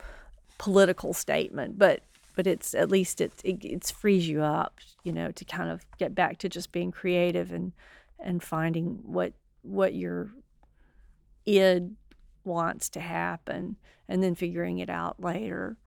[0.58, 2.02] political statement, but
[2.36, 5.86] but it's at least it, it it's frees you up, you know, to kind of
[5.98, 7.74] get back to just being creative and
[8.20, 10.30] and finding what what your
[11.46, 11.92] id
[12.46, 13.76] wants to happen
[14.08, 15.78] and then figuring it out later.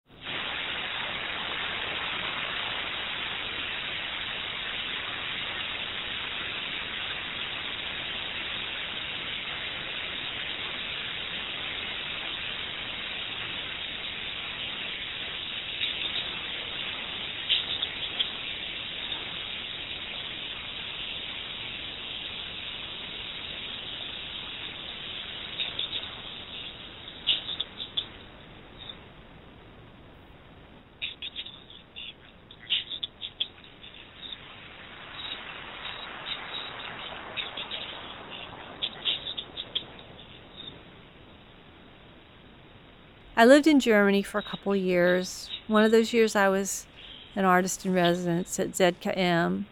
[43.42, 45.50] I lived in Germany for a couple years.
[45.66, 46.86] One of those years I was
[47.34, 49.64] an artist in residence at ZKM.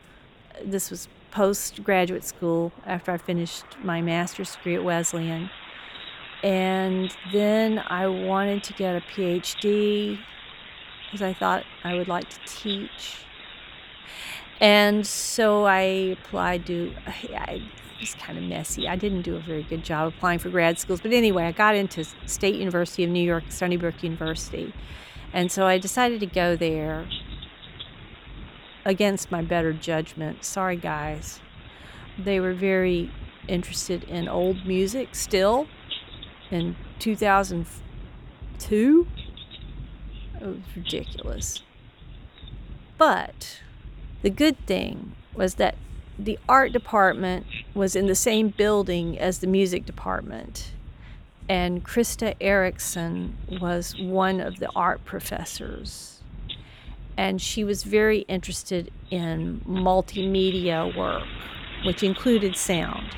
[0.64, 5.50] This was postgraduate school after I finished my master's degree at Wesleyan.
[6.42, 10.18] And then I wanted to get a PhD
[11.04, 13.18] because I thought I would like to teach.
[14.60, 17.62] And so I applied to, I
[18.00, 18.88] was kind of messy.
[18.88, 21.00] I didn't do a very good job applying for grad schools.
[21.00, 24.72] But anyway, I got into State University of New York, Stony Brook University.
[25.32, 27.06] And so I decided to go there
[28.84, 30.44] against my better judgment.
[30.44, 31.40] Sorry, guys.
[32.18, 33.12] They were very
[33.48, 35.66] interested in old music still
[36.50, 39.06] in 2002.
[40.40, 41.62] It was ridiculous.
[42.98, 43.60] But
[44.22, 45.76] the good thing was that
[46.24, 50.72] the art department was in the same building as the music department.
[51.48, 56.22] And Christa Erickson was one of the art professors.
[57.16, 61.26] And she was very interested in multimedia work,
[61.84, 63.16] which included sound.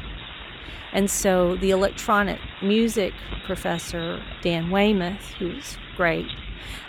[0.93, 3.13] And so the electronic music
[3.45, 6.27] professor, Dan Weymouth, who's great,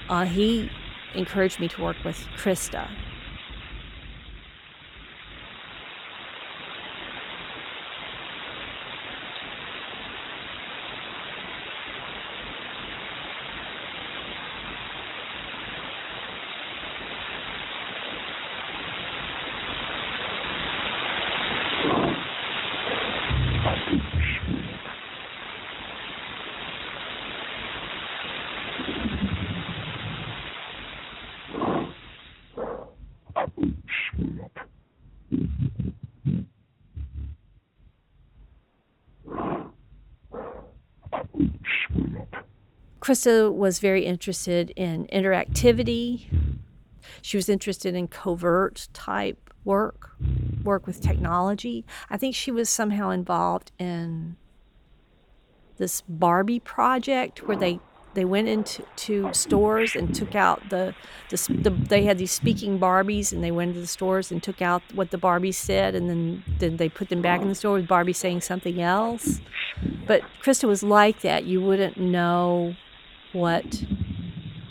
[0.10, 0.70] uh, he
[1.16, 2.90] encouraged me to work with Christa.
[43.14, 46.26] Christa was very interested in interactivity.
[47.22, 50.16] She was interested in covert type work,
[50.64, 51.86] work with technology.
[52.10, 54.36] I think she was somehow involved in
[55.78, 57.80] this Barbie project where they
[58.16, 60.96] they went into to stores and took out the,
[61.30, 64.62] the, the they had these speaking Barbies and they went into the stores and took
[64.62, 67.74] out what the Barbies said and then then they put them back in the store
[67.74, 69.40] with Barbie saying something else.
[70.08, 71.46] But Christa was like that.
[71.46, 72.76] You wouldn't know
[73.34, 73.84] what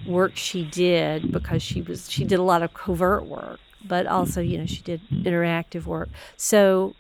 [0.06, 4.40] work she did because she was she did a lot of covert work, but also
[4.40, 6.08] you know she did interactive work.
[6.36, 6.94] So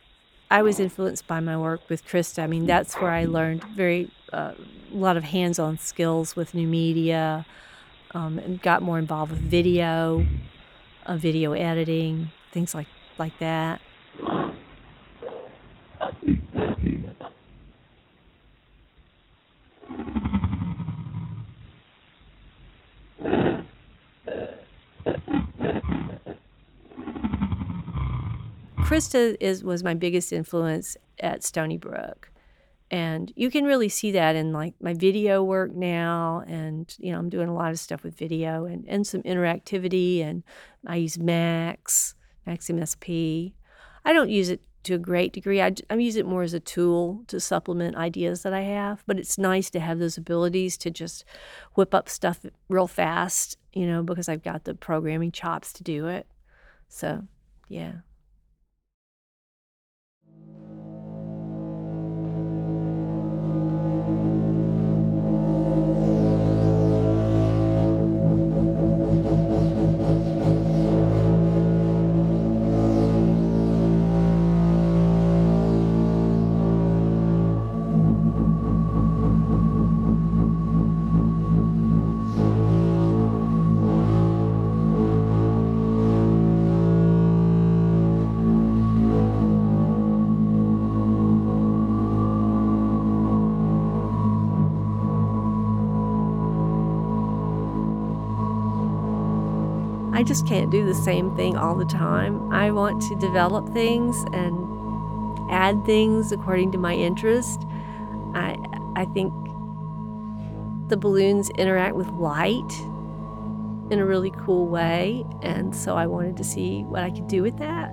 [0.50, 2.42] I was influenced by my work with Christa.
[2.42, 4.52] I mean that's where I learned very uh,
[4.92, 7.46] a lot of hands-on skills with new media,
[8.12, 10.26] um, and got more involved with video,
[11.06, 12.88] uh, video editing, things like
[13.18, 13.80] like that.
[28.92, 32.30] Christa is was my biggest influence at Stony Brook,
[32.90, 36.44] And you can really see that in like my video work now.
[36.46, 40.22] And, you know, I'm doing a lot of stuff with video and, and some interactivity.
[40.22, 40.42] And
[40.86, 42.14] I use Max,
[42.44, 43.54] Max MSP.
[44.04, 45.62] I don't use it to a great degree.
[45.62, 49.04] I, I use it more as a tool to supplement ideas that I have.
[49.06, 51.24] But it's nice to have those abilities to just
[51.76, 56.08] whip up stuff real fast, you know, because I've got the programming chops to do
[56.08, 56.26] it.
[56.90, 57.22] So,
[57.70, 57.92] yeah.
[100.32, 102.50] Just can't do the same thing all the time.
[102.50, 104.56] I want to develop things and
[105.50, 107.60] add things according to my interest.
[108.34, 108.56] I
[108.96, 109.30] I think
[110.88, 112.72] the balloons interact with light
[113.90, 117.42] in a really cool way, and so I wanted to see what I could do
[117.42, 117.90] with that.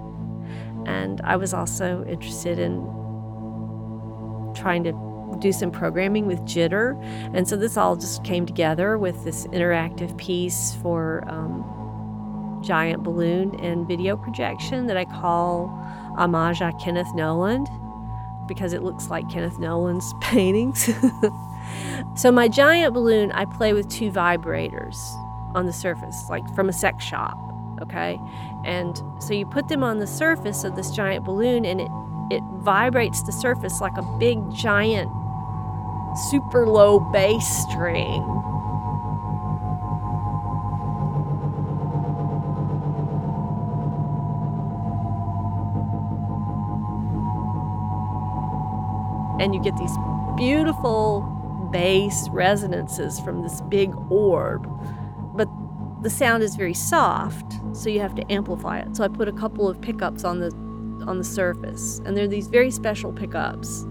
[0.85, 2.79] And I was also interested in
[4.55, 4.93] trying to
[5.39, 6.97] do some programming with jitter.
[7.33, 11.78] And so this all just came together with this interactive piece for um,
[12.61, 15.67] giant balloon and video projection that I call
[16.17, 17.67] homage à Kenneth Noland
[18.47, 20.89] because it looks like Kenneth Noland's paintings.
[22.15, 24.97] so my giant balloon, I play with two vibrators
[25.55, 27.37] on the surface, like from a sex shop,
[27.81, 28.19] okay?
[28.65, 31.89] And so you put them on the surface of this giant balloon and it
[32.31, 35.09] it vibrates the surface like a big giant
[36.29, 38.21] super low bass string
[49.39, 49.95] and you get these
[50.37, 51.21] beautiful
[51.71, 54.67] bass resonances from this big orb.
[55.35, 55.47] But
[56.01, 58.95] the sound is very soft, so you have to amplify it.
[58.95, 60.51] So I put a couple of pickups on the
[61.07, 63.85] on the surface, and they're these very special pickups.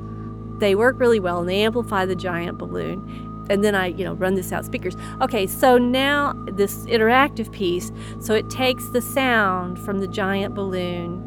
[0.59, 3.47] They work really well and they amplify the giant balloon.
[3.51, 4.95] And then I, you know, run this out speakers.
[5.23, 11.27] Okay, so now this interactive piece, so it takes the sound from the giant balloon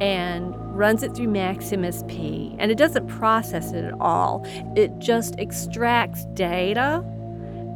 [0.00, 4.46] and runs it through Max MSP, and it doesn't process it at all.
[4.76, 7.04] It just extracts data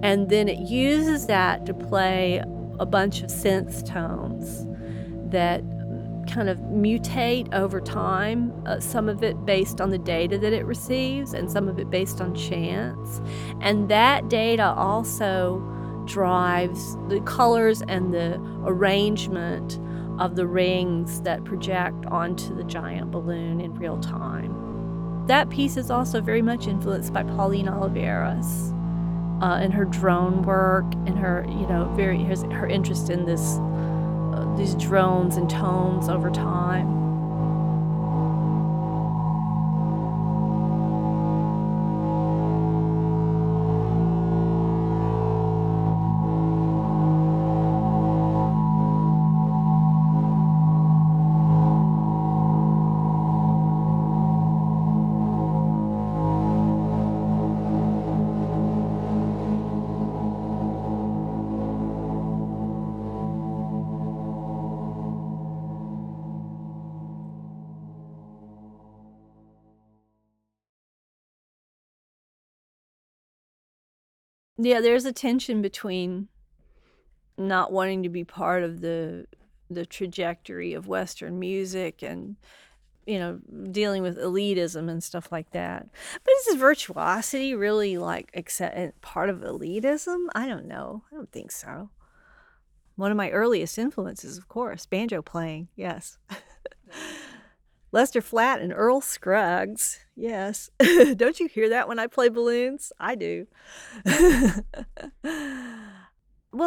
[0.03, 2.43] and then it uses that to play
[2.79, 4.67] a bunch of synth tones
[5.33, 5.63] that
[6.31, 10.67] kind of mutate over time, uh, some of it based on the data that it
[10.67, 13.21] receives, and some of it based on chance.
[13.61, 15.59] And that data also
[16.05, 18.35] drives the colors and the
[18.65, 19.81] arrangement
[20.19, 25.25] of the rings that project onto the giant balloon in real time.
[25.27, 28.73] That piece is also very much influenced by Pauline Oliveras
[29.43, 34.55] uh, and her drone work and her, you know, very her, interest in this uh,
[34.57, 37.06] these drones and tones over time.
[74.67, 76.27] Yeah, there's a tension between
[77.39, 79.27] not wanting to be part of the
[79.71, 82.35] the trajectory of Western music and
[83.07, 83.39] you know
[83.71, 85.89] dealing with elitism and stuff like that.
[86.25, 90.27] But is virtuosity really like accept eh, part of elitism?
[90.35, 91.05] I don't know.
[91.13, 91.91] I don't think so.
[92.97, 95.69] One of my earliest influences, of course, banjo playing.
[95.77, 96.19] Yes.
[97.97, 100.01] Lester Flatt and Earl Scruggs.
[100.15, 100.69] Yes.
[101.17, 102.93] Don't you hear that when I play balloons?
[103.01, 103.47] I do.
[104.05, 104.61] well,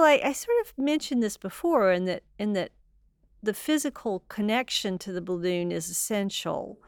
[0.03, 2.71] I, I sort of mentioned this before in that in that
[3.43, 6.79] the physical connection to the balloon is essential.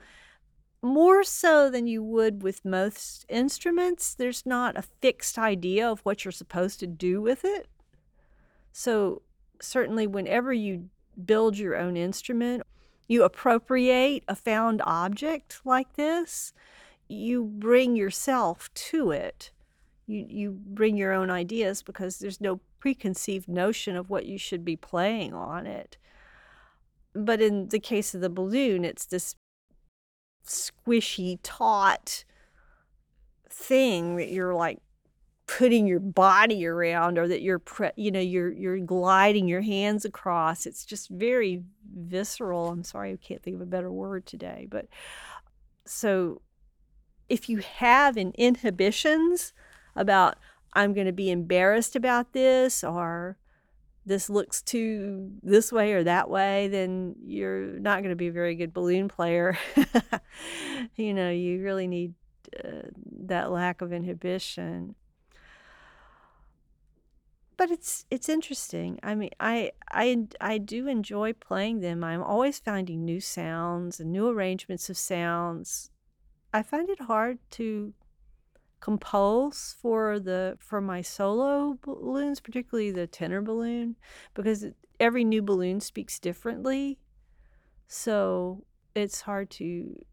[0.82, 6.26] More so than you would with most instruments, there's not a fixed idea of what
[6.26, 7.68] you're supposed to do with it.
[8.72, 9.22] So,
[9.62, 10.90] certainly, whenever you
[11.24, 12.64] build your own instrument
[13.12, 16.54] you appropriate a found object like this,
[17.10, 19.52] you bring yourself to it.
[20.08, 24.64] You you bring your own ideas because there's no preconceived notion of what you should
[24.64, 25.98] be playing on it.
[27.14, 29.36] But in the case of the balloon, it's this
[30.48, 32.24] squishy, taut
[33.50, 34.80] thing that you're like
[35.58, 40.06] putting your body around or that you're pre- you know you're you're gliding your hands
[40.06, 41.62] across it's just very
[41.94, 42.70] visceral.
[42.70, 44.88] I'm sorry i can't think of a better word today but
[45.86, 46.42] so
[47.28, 49.52] if you have an inhibitions
[49.96, 50.38] about
[50.74, 53.38] i'm going to be embarrassed about this or
[54.06, 58.32] this looks too this way or that way then you're not going to be a
[58.32, 59.58] very good balloon player.
[60.96, 62.16] You know you really need
[62.58, 62.90] uh,
[63.28, 64.96] that lack of inhibition
[67.62, 69.00] but it's it's interesting.
[69.04, 72.04] I mean, I I I do enjoy playing them.
[72.04, 75.92] I'm always finding new sounds and new arrangements of sounds.
[76.52, 77.94] I find it hard to
[78.80, 83.96] compose for the for my solo balloons, particularly the tenor balloon,
[84.34, 84.66] because
[85.00, 86.98] every new balloon speaks differently.
[87.86, 88.64] So
[88.96, 90.04] it's hard to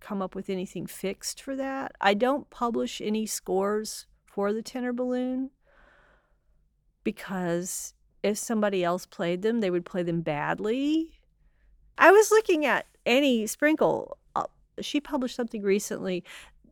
[0.00, 1.92] come up with anything fixed for that.
[1.98, 5.48] I don't publish any scores for the tenor balloon
[7.04, 11.12] because if somebody else played them, they would play them badly.
[11.98, 14.16] I was looking at Annie Sprinkle.
[14.34, 14.44] Uh,
[14.80, 16.24] she published something recently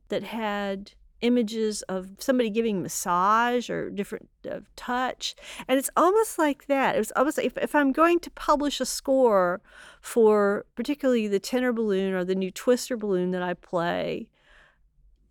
[0.09, 5.37] that had images of somebody giving massage or different uh, touch
[5.69, 8.81] and it's almost like that it was almost like if, if i'm going to publish
[8.81, 9.61] a score
[10.01, 14.27] for particularly the tenor balloon or the new twister balloon that i play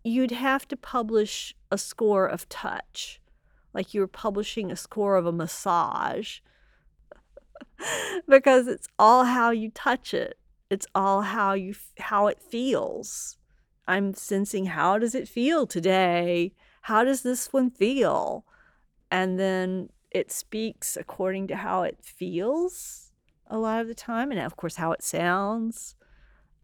[0.02, 3.20] you'd have to publish a score of touch
[3.74, 6.40] like you were publishing a score of a massage.
[8.28, 10.38] Because it's all how you touch it.
[10.70, 13.38] It's all how you how it feels.
[13.88, 16.52] I'm sensing how does it feel today?
[16.82, 18.44] How does this one feel?
[19.10, 23.10] And then it speaks according to how it feels
[23.48, 25.96] a lot of the time and of course how it sounds.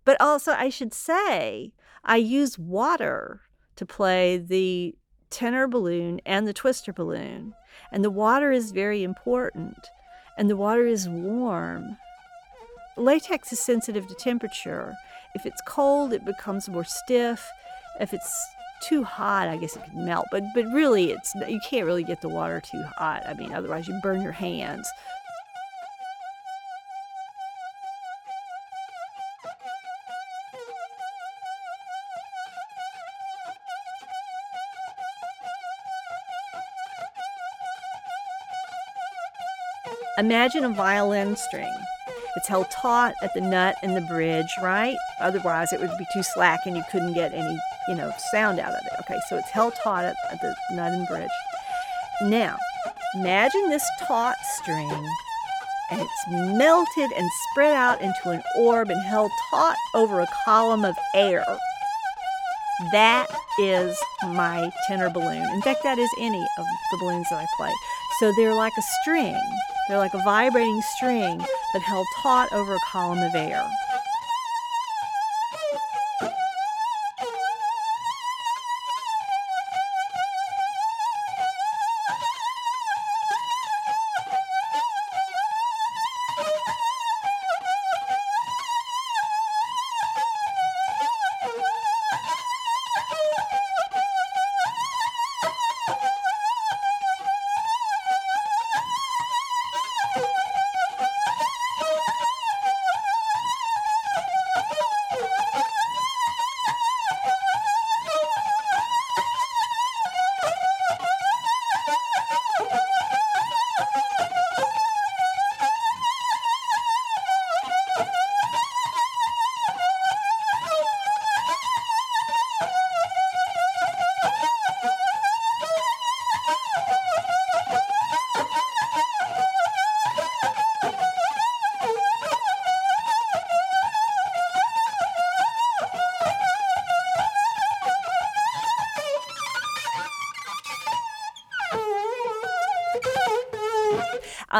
[0.04, 3.42] But also i should say i use water
[3.76, 4.96] to play the
[5.30, 7.54] tenor balloon and the twister balloon.
[7.92, 9.90] And the water is very important.
[10.36, 11.96] And the water is warm.
[12.96, 14.94] Latex is sensitive to temperature.
[15.34, 17.46] If it's cold, it becomes more stiff.
[18.00, 18.46] If it's
[18.82, 20.26] too hot, I guess it can melt.
[20.30, 23.22] But but really, it's you can't really get the water too hot.
[23.26, 24.88] I mean, otherwise you burn your hands.
[40.18, 41.72] Imagine a violin string.
[42.34, 44.96] It's held taut at the nut and the bridge, right?
[45.20, 47.56] Otherwise, it would be too slack and you couldn't get any,
[47.86, 48.92] you know, sound out of it.
[49.02, 51.30] Okay, so it's held taut at, at the nut and bridge.
[52.22, 52.56] Now,
[53.14, 54.90] imagine this taut string
[55.92, 60.84] and it's melted and spread out into an orb and held taut over a column
[60.84, 61.44] of air.
[62.90, 63.28] That
[63.60, 65.48] is my tenor balloon.
[65.54, 67.72] In fact, that is any of the balloons that I play.
[68.18, 69.40] So they're like a string
[69.88, 73.66] they're like a vibrating string that held taut over a column of air.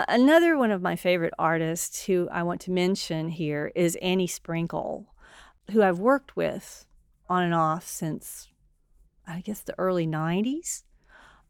[0.07, 5.07] Another one of my favorite artists who I want to mention here is Annie Sprinkle,
[5.71, 6.85] who I've worked with
[7.29, 8.49] on and off since
[9.27, 10.85] I guess the early 90s.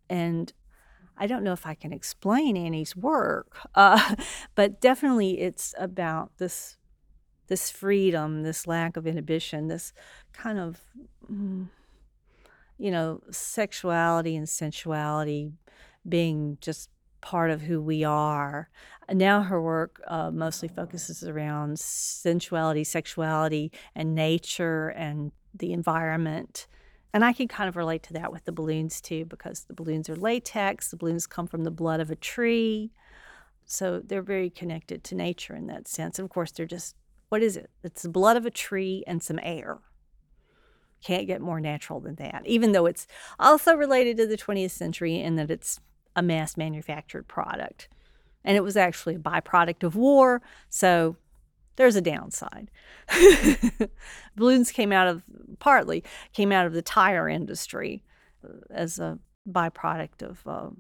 [0.09, 0.53] And
[1.16, 4.14] I don't know if I can explain Annie's work, uh,
[4.55, 6.76] but definitely it's about this
[7.49, 9.94] this freedom, this lack of inhibition, this
[10.34, 10.82] kind of,
[11.32, 11.66] mm,
[12.76, 15.55] you know, sexuality and sensuality
[16.07, 16.90] being just
[17.20, 18.68] part of who we are.
[19.10, 26.66] Now her work uh, mostly focuses around sensuality, sexuality, and nature and the environment.
[27.14, 30.08] And I can kind of relate to that with the balloons too, because the balloons
[30.08, 32.92] are latex, the balloons come from the blood of a tree.
[33.64, 36.18] So they're very connected to nature in that sense.
[36.18, 36.96] Of course, they're just,
[37.28, 37.70] what is it?
[37.82, 39.78] It's the blood of a tree and some air.
[41.02, 43.06] Can't get more natural than that, even though it's
[43.38, 45.80] also related to the 20th century in that it's
[46.18, 47.88] a mass manufactured product.
[48.44, 50.42] And it was actually a byproduct of war.
[50.68, 51.16] So
[51.76, 52.72] there's a downside.
[54.36, 55.22] Balloons came out of,
[55.60, 56.02] partly,
[56.32, 58.02] came out of the tire industry
[58.44, 60.70] uh, as a byproduct of uh,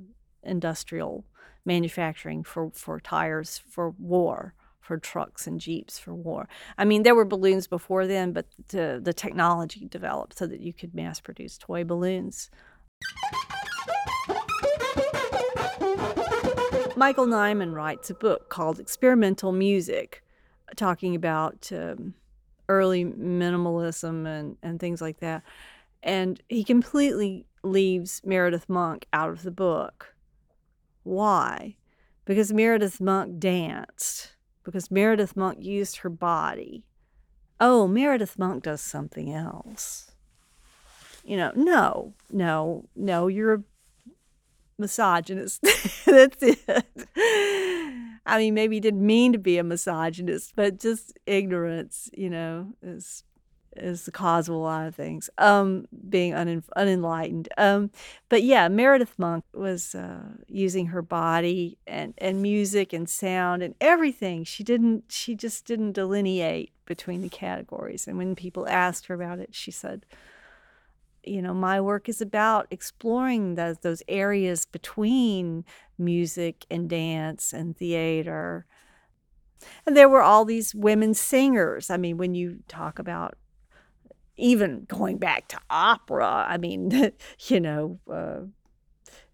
[0.42, 1.24] industrial
[1.64, 6.48] manufacturing for, for tires for war, for trucks and jeeps for war.
[6.76, 10.72] I mean, there were balloons before then, but the, the technology developed so that you
[10.72, 12.50] could mass produce toy balloons.
[16.98, 20.24] Michael Nyman writes a book called Experimental Music,
[20.74, 22.14] talking about um,
[22.68, 25.44] early minimalism and, and things like that.
[26.02, 30.16] And he completely leaves Meredith Monk out of the book.
[31.04, 31.76] Why?
[32.24, 34.34] Because Meredith Monk danced,
[34.64, 36.82] because Meredith Monk used her body.
[37.60, 40.10] Oh, Meredith Monk does something else.
[41.24, 43.62] You know, no, no, no, you're a
[44.78, 45.62] misogynist.
[46.06, 46.86] That's it.
[48.26, 52.74] I mean, maybe he didn't mean to be a misogynist, but just ignorance, you know,
[52.82, 53.24] is
[53.76, 55.30] is the cause of a lot of things.
[55.38, 57.48] Um, being un- unenlightened.
[57.56, 57.90] Um,
[58.28, 63.74] but yeah, Meredith Monk was uh, using her body and and music and sound and
[63.80, 64.44] everything.
[64.44, 65.04] She didn't.
[65.08, 68.06] She just didn't delineate between the categories.
[68.08, 70.06] And when people asked her about it, she said,
[71.24, 75.64] you know, my work is about exploring those those areas between
[75.98, 78.66] music and dance and theater.
[79.86, 81.90] And there were all these women singers.
[81.90, 83.36] I mean, when you talk about
[84.36, 87.12] even going back to opera, I mean,
[87.48, 88.40] you know, uh,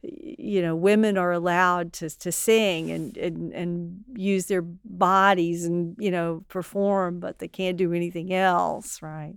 [0.02, 5.96] you know, women are allowed to to sing and, and and use their bodies and
[5.98, 9.36] you know perform, but they can't do anything else, right?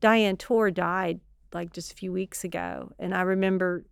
[0.00, 1.20] Diane Torr died
[1.52, 2.92] like just a few weeks ago.
[2.98, 3.84] And I remember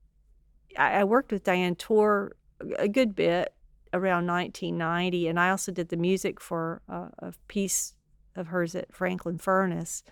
[0.77, 2.33] I, I worked with Diane Torr
[2.79, 3.53] a good bit
[3.93, 5.29] around 1990.
[5.29, 7.95] And I also did the music for a, a piece
[8.37, 10.03] of hers at Franklin Furnace.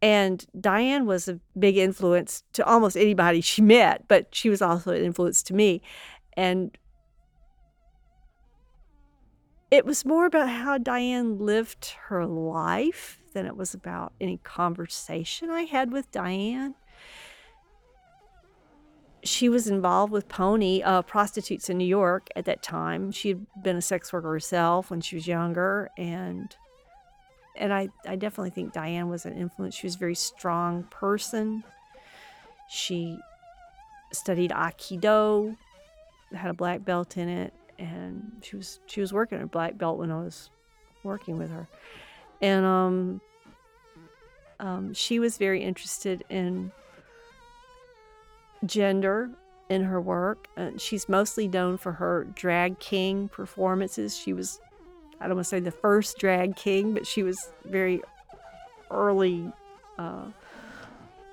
[0.00, 4.92] And Diane was a big influence to almost anybody she met, but she was also
[4.92, 5.80] an influence to me.
[6.36, 6.76] And
[9.72, 15.48] it was more about how Diane lived her life than it was about any conversation
[15.48, 16.74] I had with Diane.
[19.24, 23.12] She was involved with Pony, uh, prostitutes in New York at that time.
[23.12, 26.54] She had been a sex worker herself when she was younger, and
[27.56, 29.74] and I, I definitely think Diane was an influence.
[29.74, 31.64] She was a very strong person.
[32.68, 33.18] She
[34.12, 35.56] studied Aikido,
[36.34, 39.98] had a black belt in it, and she was she was working a black belt
[39.98, 40.50] when I was
[41.02, 41.68] working with her
[42.40, 43.20] and um,
[44.60, 46.72] um, she was very interested in
[48.66, 49.30] gender
[49.68, 50.48] in her work.
[50.56, 54.16] And she's mostly known for her drag king performances.
[54.16, 54.60] She was,
[55.20, 58.02] I don't want to say the first drag king, but she was very
[58.90, 59.50] early
[59.98, 60.26] uh,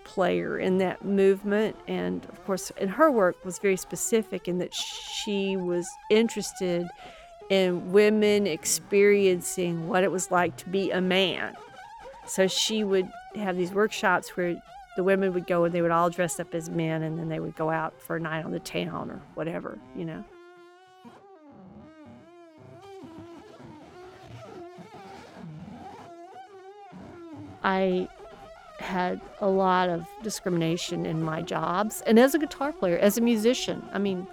[0.09, 1.75] player in that movement.
[1.87, 6.87] And of course, in her work was very specific in that she was interested
[7.51, 11.55] in women experiencing what it was like to be a man.
[12.25, 14.59] So she would have these workshops where
[14.95, 17.39] the women would go and they would all dress up as men and then they
[17.39, 20.23] would go out for a night on the town or whatever, you know.
[27.63, 28.07] I
[28.79, 33.21] had a lot of discrimination in my jobs and as a guitar player, as a
[33.21, 33.87] musician.
[33.93, 34.25] I mean,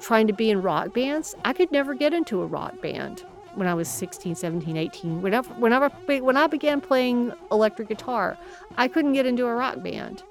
[0.00, 3.24] trying to be in rock bands, I could never get into a rock band
[3.54, 5.22] when I was 16, 17, 18.
[5.22, 8.38] Whenever, whenever, when I began playing electric guitar,
[8.78, 10.22] I couldn't get into a rock band.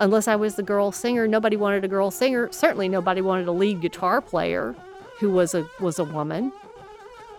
[0.00, 2.50] Unless I was the girl singer, nobody wanted a girl singer.
[2.50, 4.74] Certainly nobody wanted a lead guitar player
[5.18, 6.52] who was a was a woman.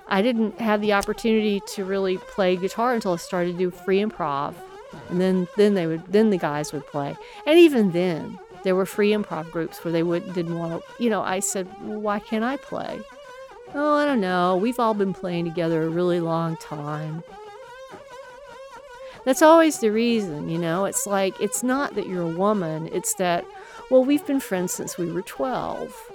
[0.07, 4.01] I didn't have the opportunity to really play guitar until I started to do free
[4.01, 4.53] improv.
[5.09, 7.15] And then then they would then the guys would play.
[7.45, 11.03] And even then, there were free improv groups where they would didn't want to.
[11.03, 12.99] You know, I said, why can't I play?
[13.75, 14.55] Oh, I don't know.
[14.55, 17.23] We've all been playing together a really long time.
[19.25, 20.85] That's always the reason, you know?
[20.85, 23.45] It's like, it's not that you're a woman, it's that,
[23.89, 26.11] well, we've been friends since we were 12.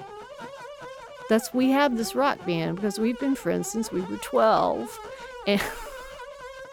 [1.28, 4.98] That's, we have this rock band because we've been friends since we were 12.
[5.46, 5.62] And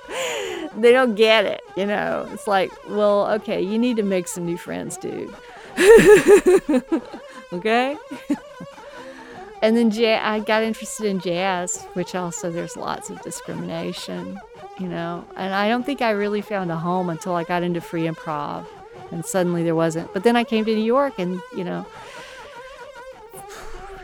[0.77, 2.27] they don't get it, you know?
[2.31, 5.33] It's like, well, okay, you need to make some new friends, dude.
[7.53, 7.97] okay?
[9.61, 14.39] and then ja- I got interested in jazz, which also there's lots of discrimination,
[14.79, 15.25] you know.
[15.35, 18.65] And I don't think I really found a home until I got into free improv,
[19.11, 20.13] and suddenly there wasn't.
[20.13, 21.85] But then I came to New York, and you know,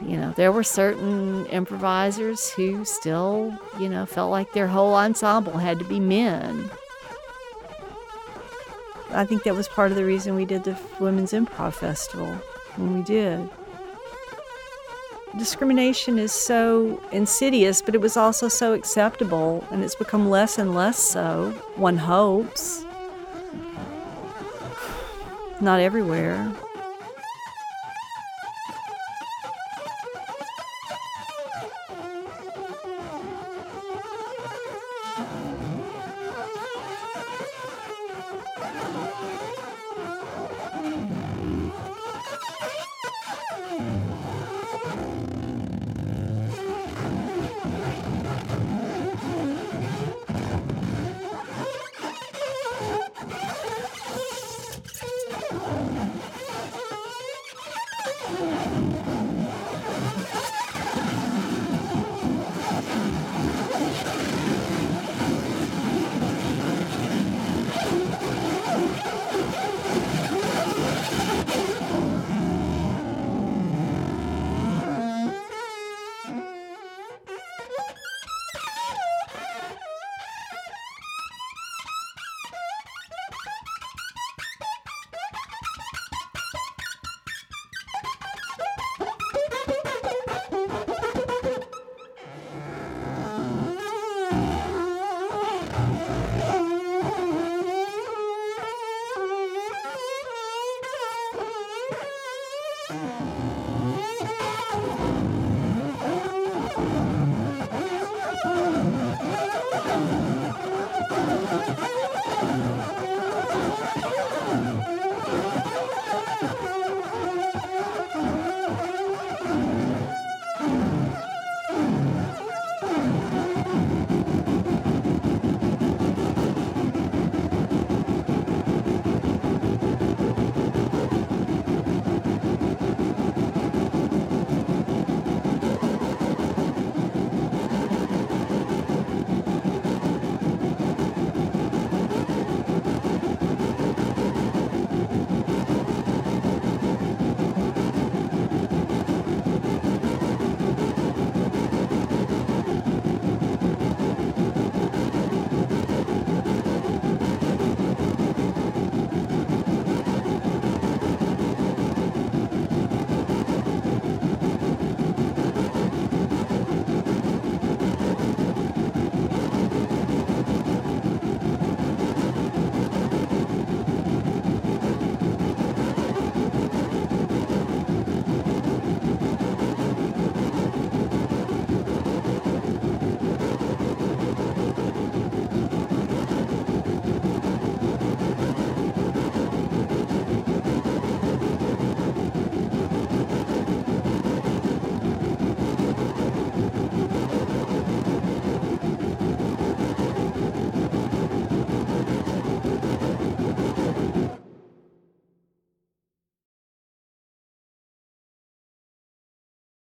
[0.01, 5.57] you know, there were certain improvisers who still, you know, felt like their whole ensemble
[5.57, 6.69] had to be men.
[9.11, 12.33] I think that was part of the reason we did the Women's Improv Festival
[12.77, 13.49] when we did.
[15.37, 20.73] Discrimination is so insidious, but it was also so acceptable, and it's become less and
[20.73, 22.85] less so, one hopes.
[25.61, 26.53] Not everywhere.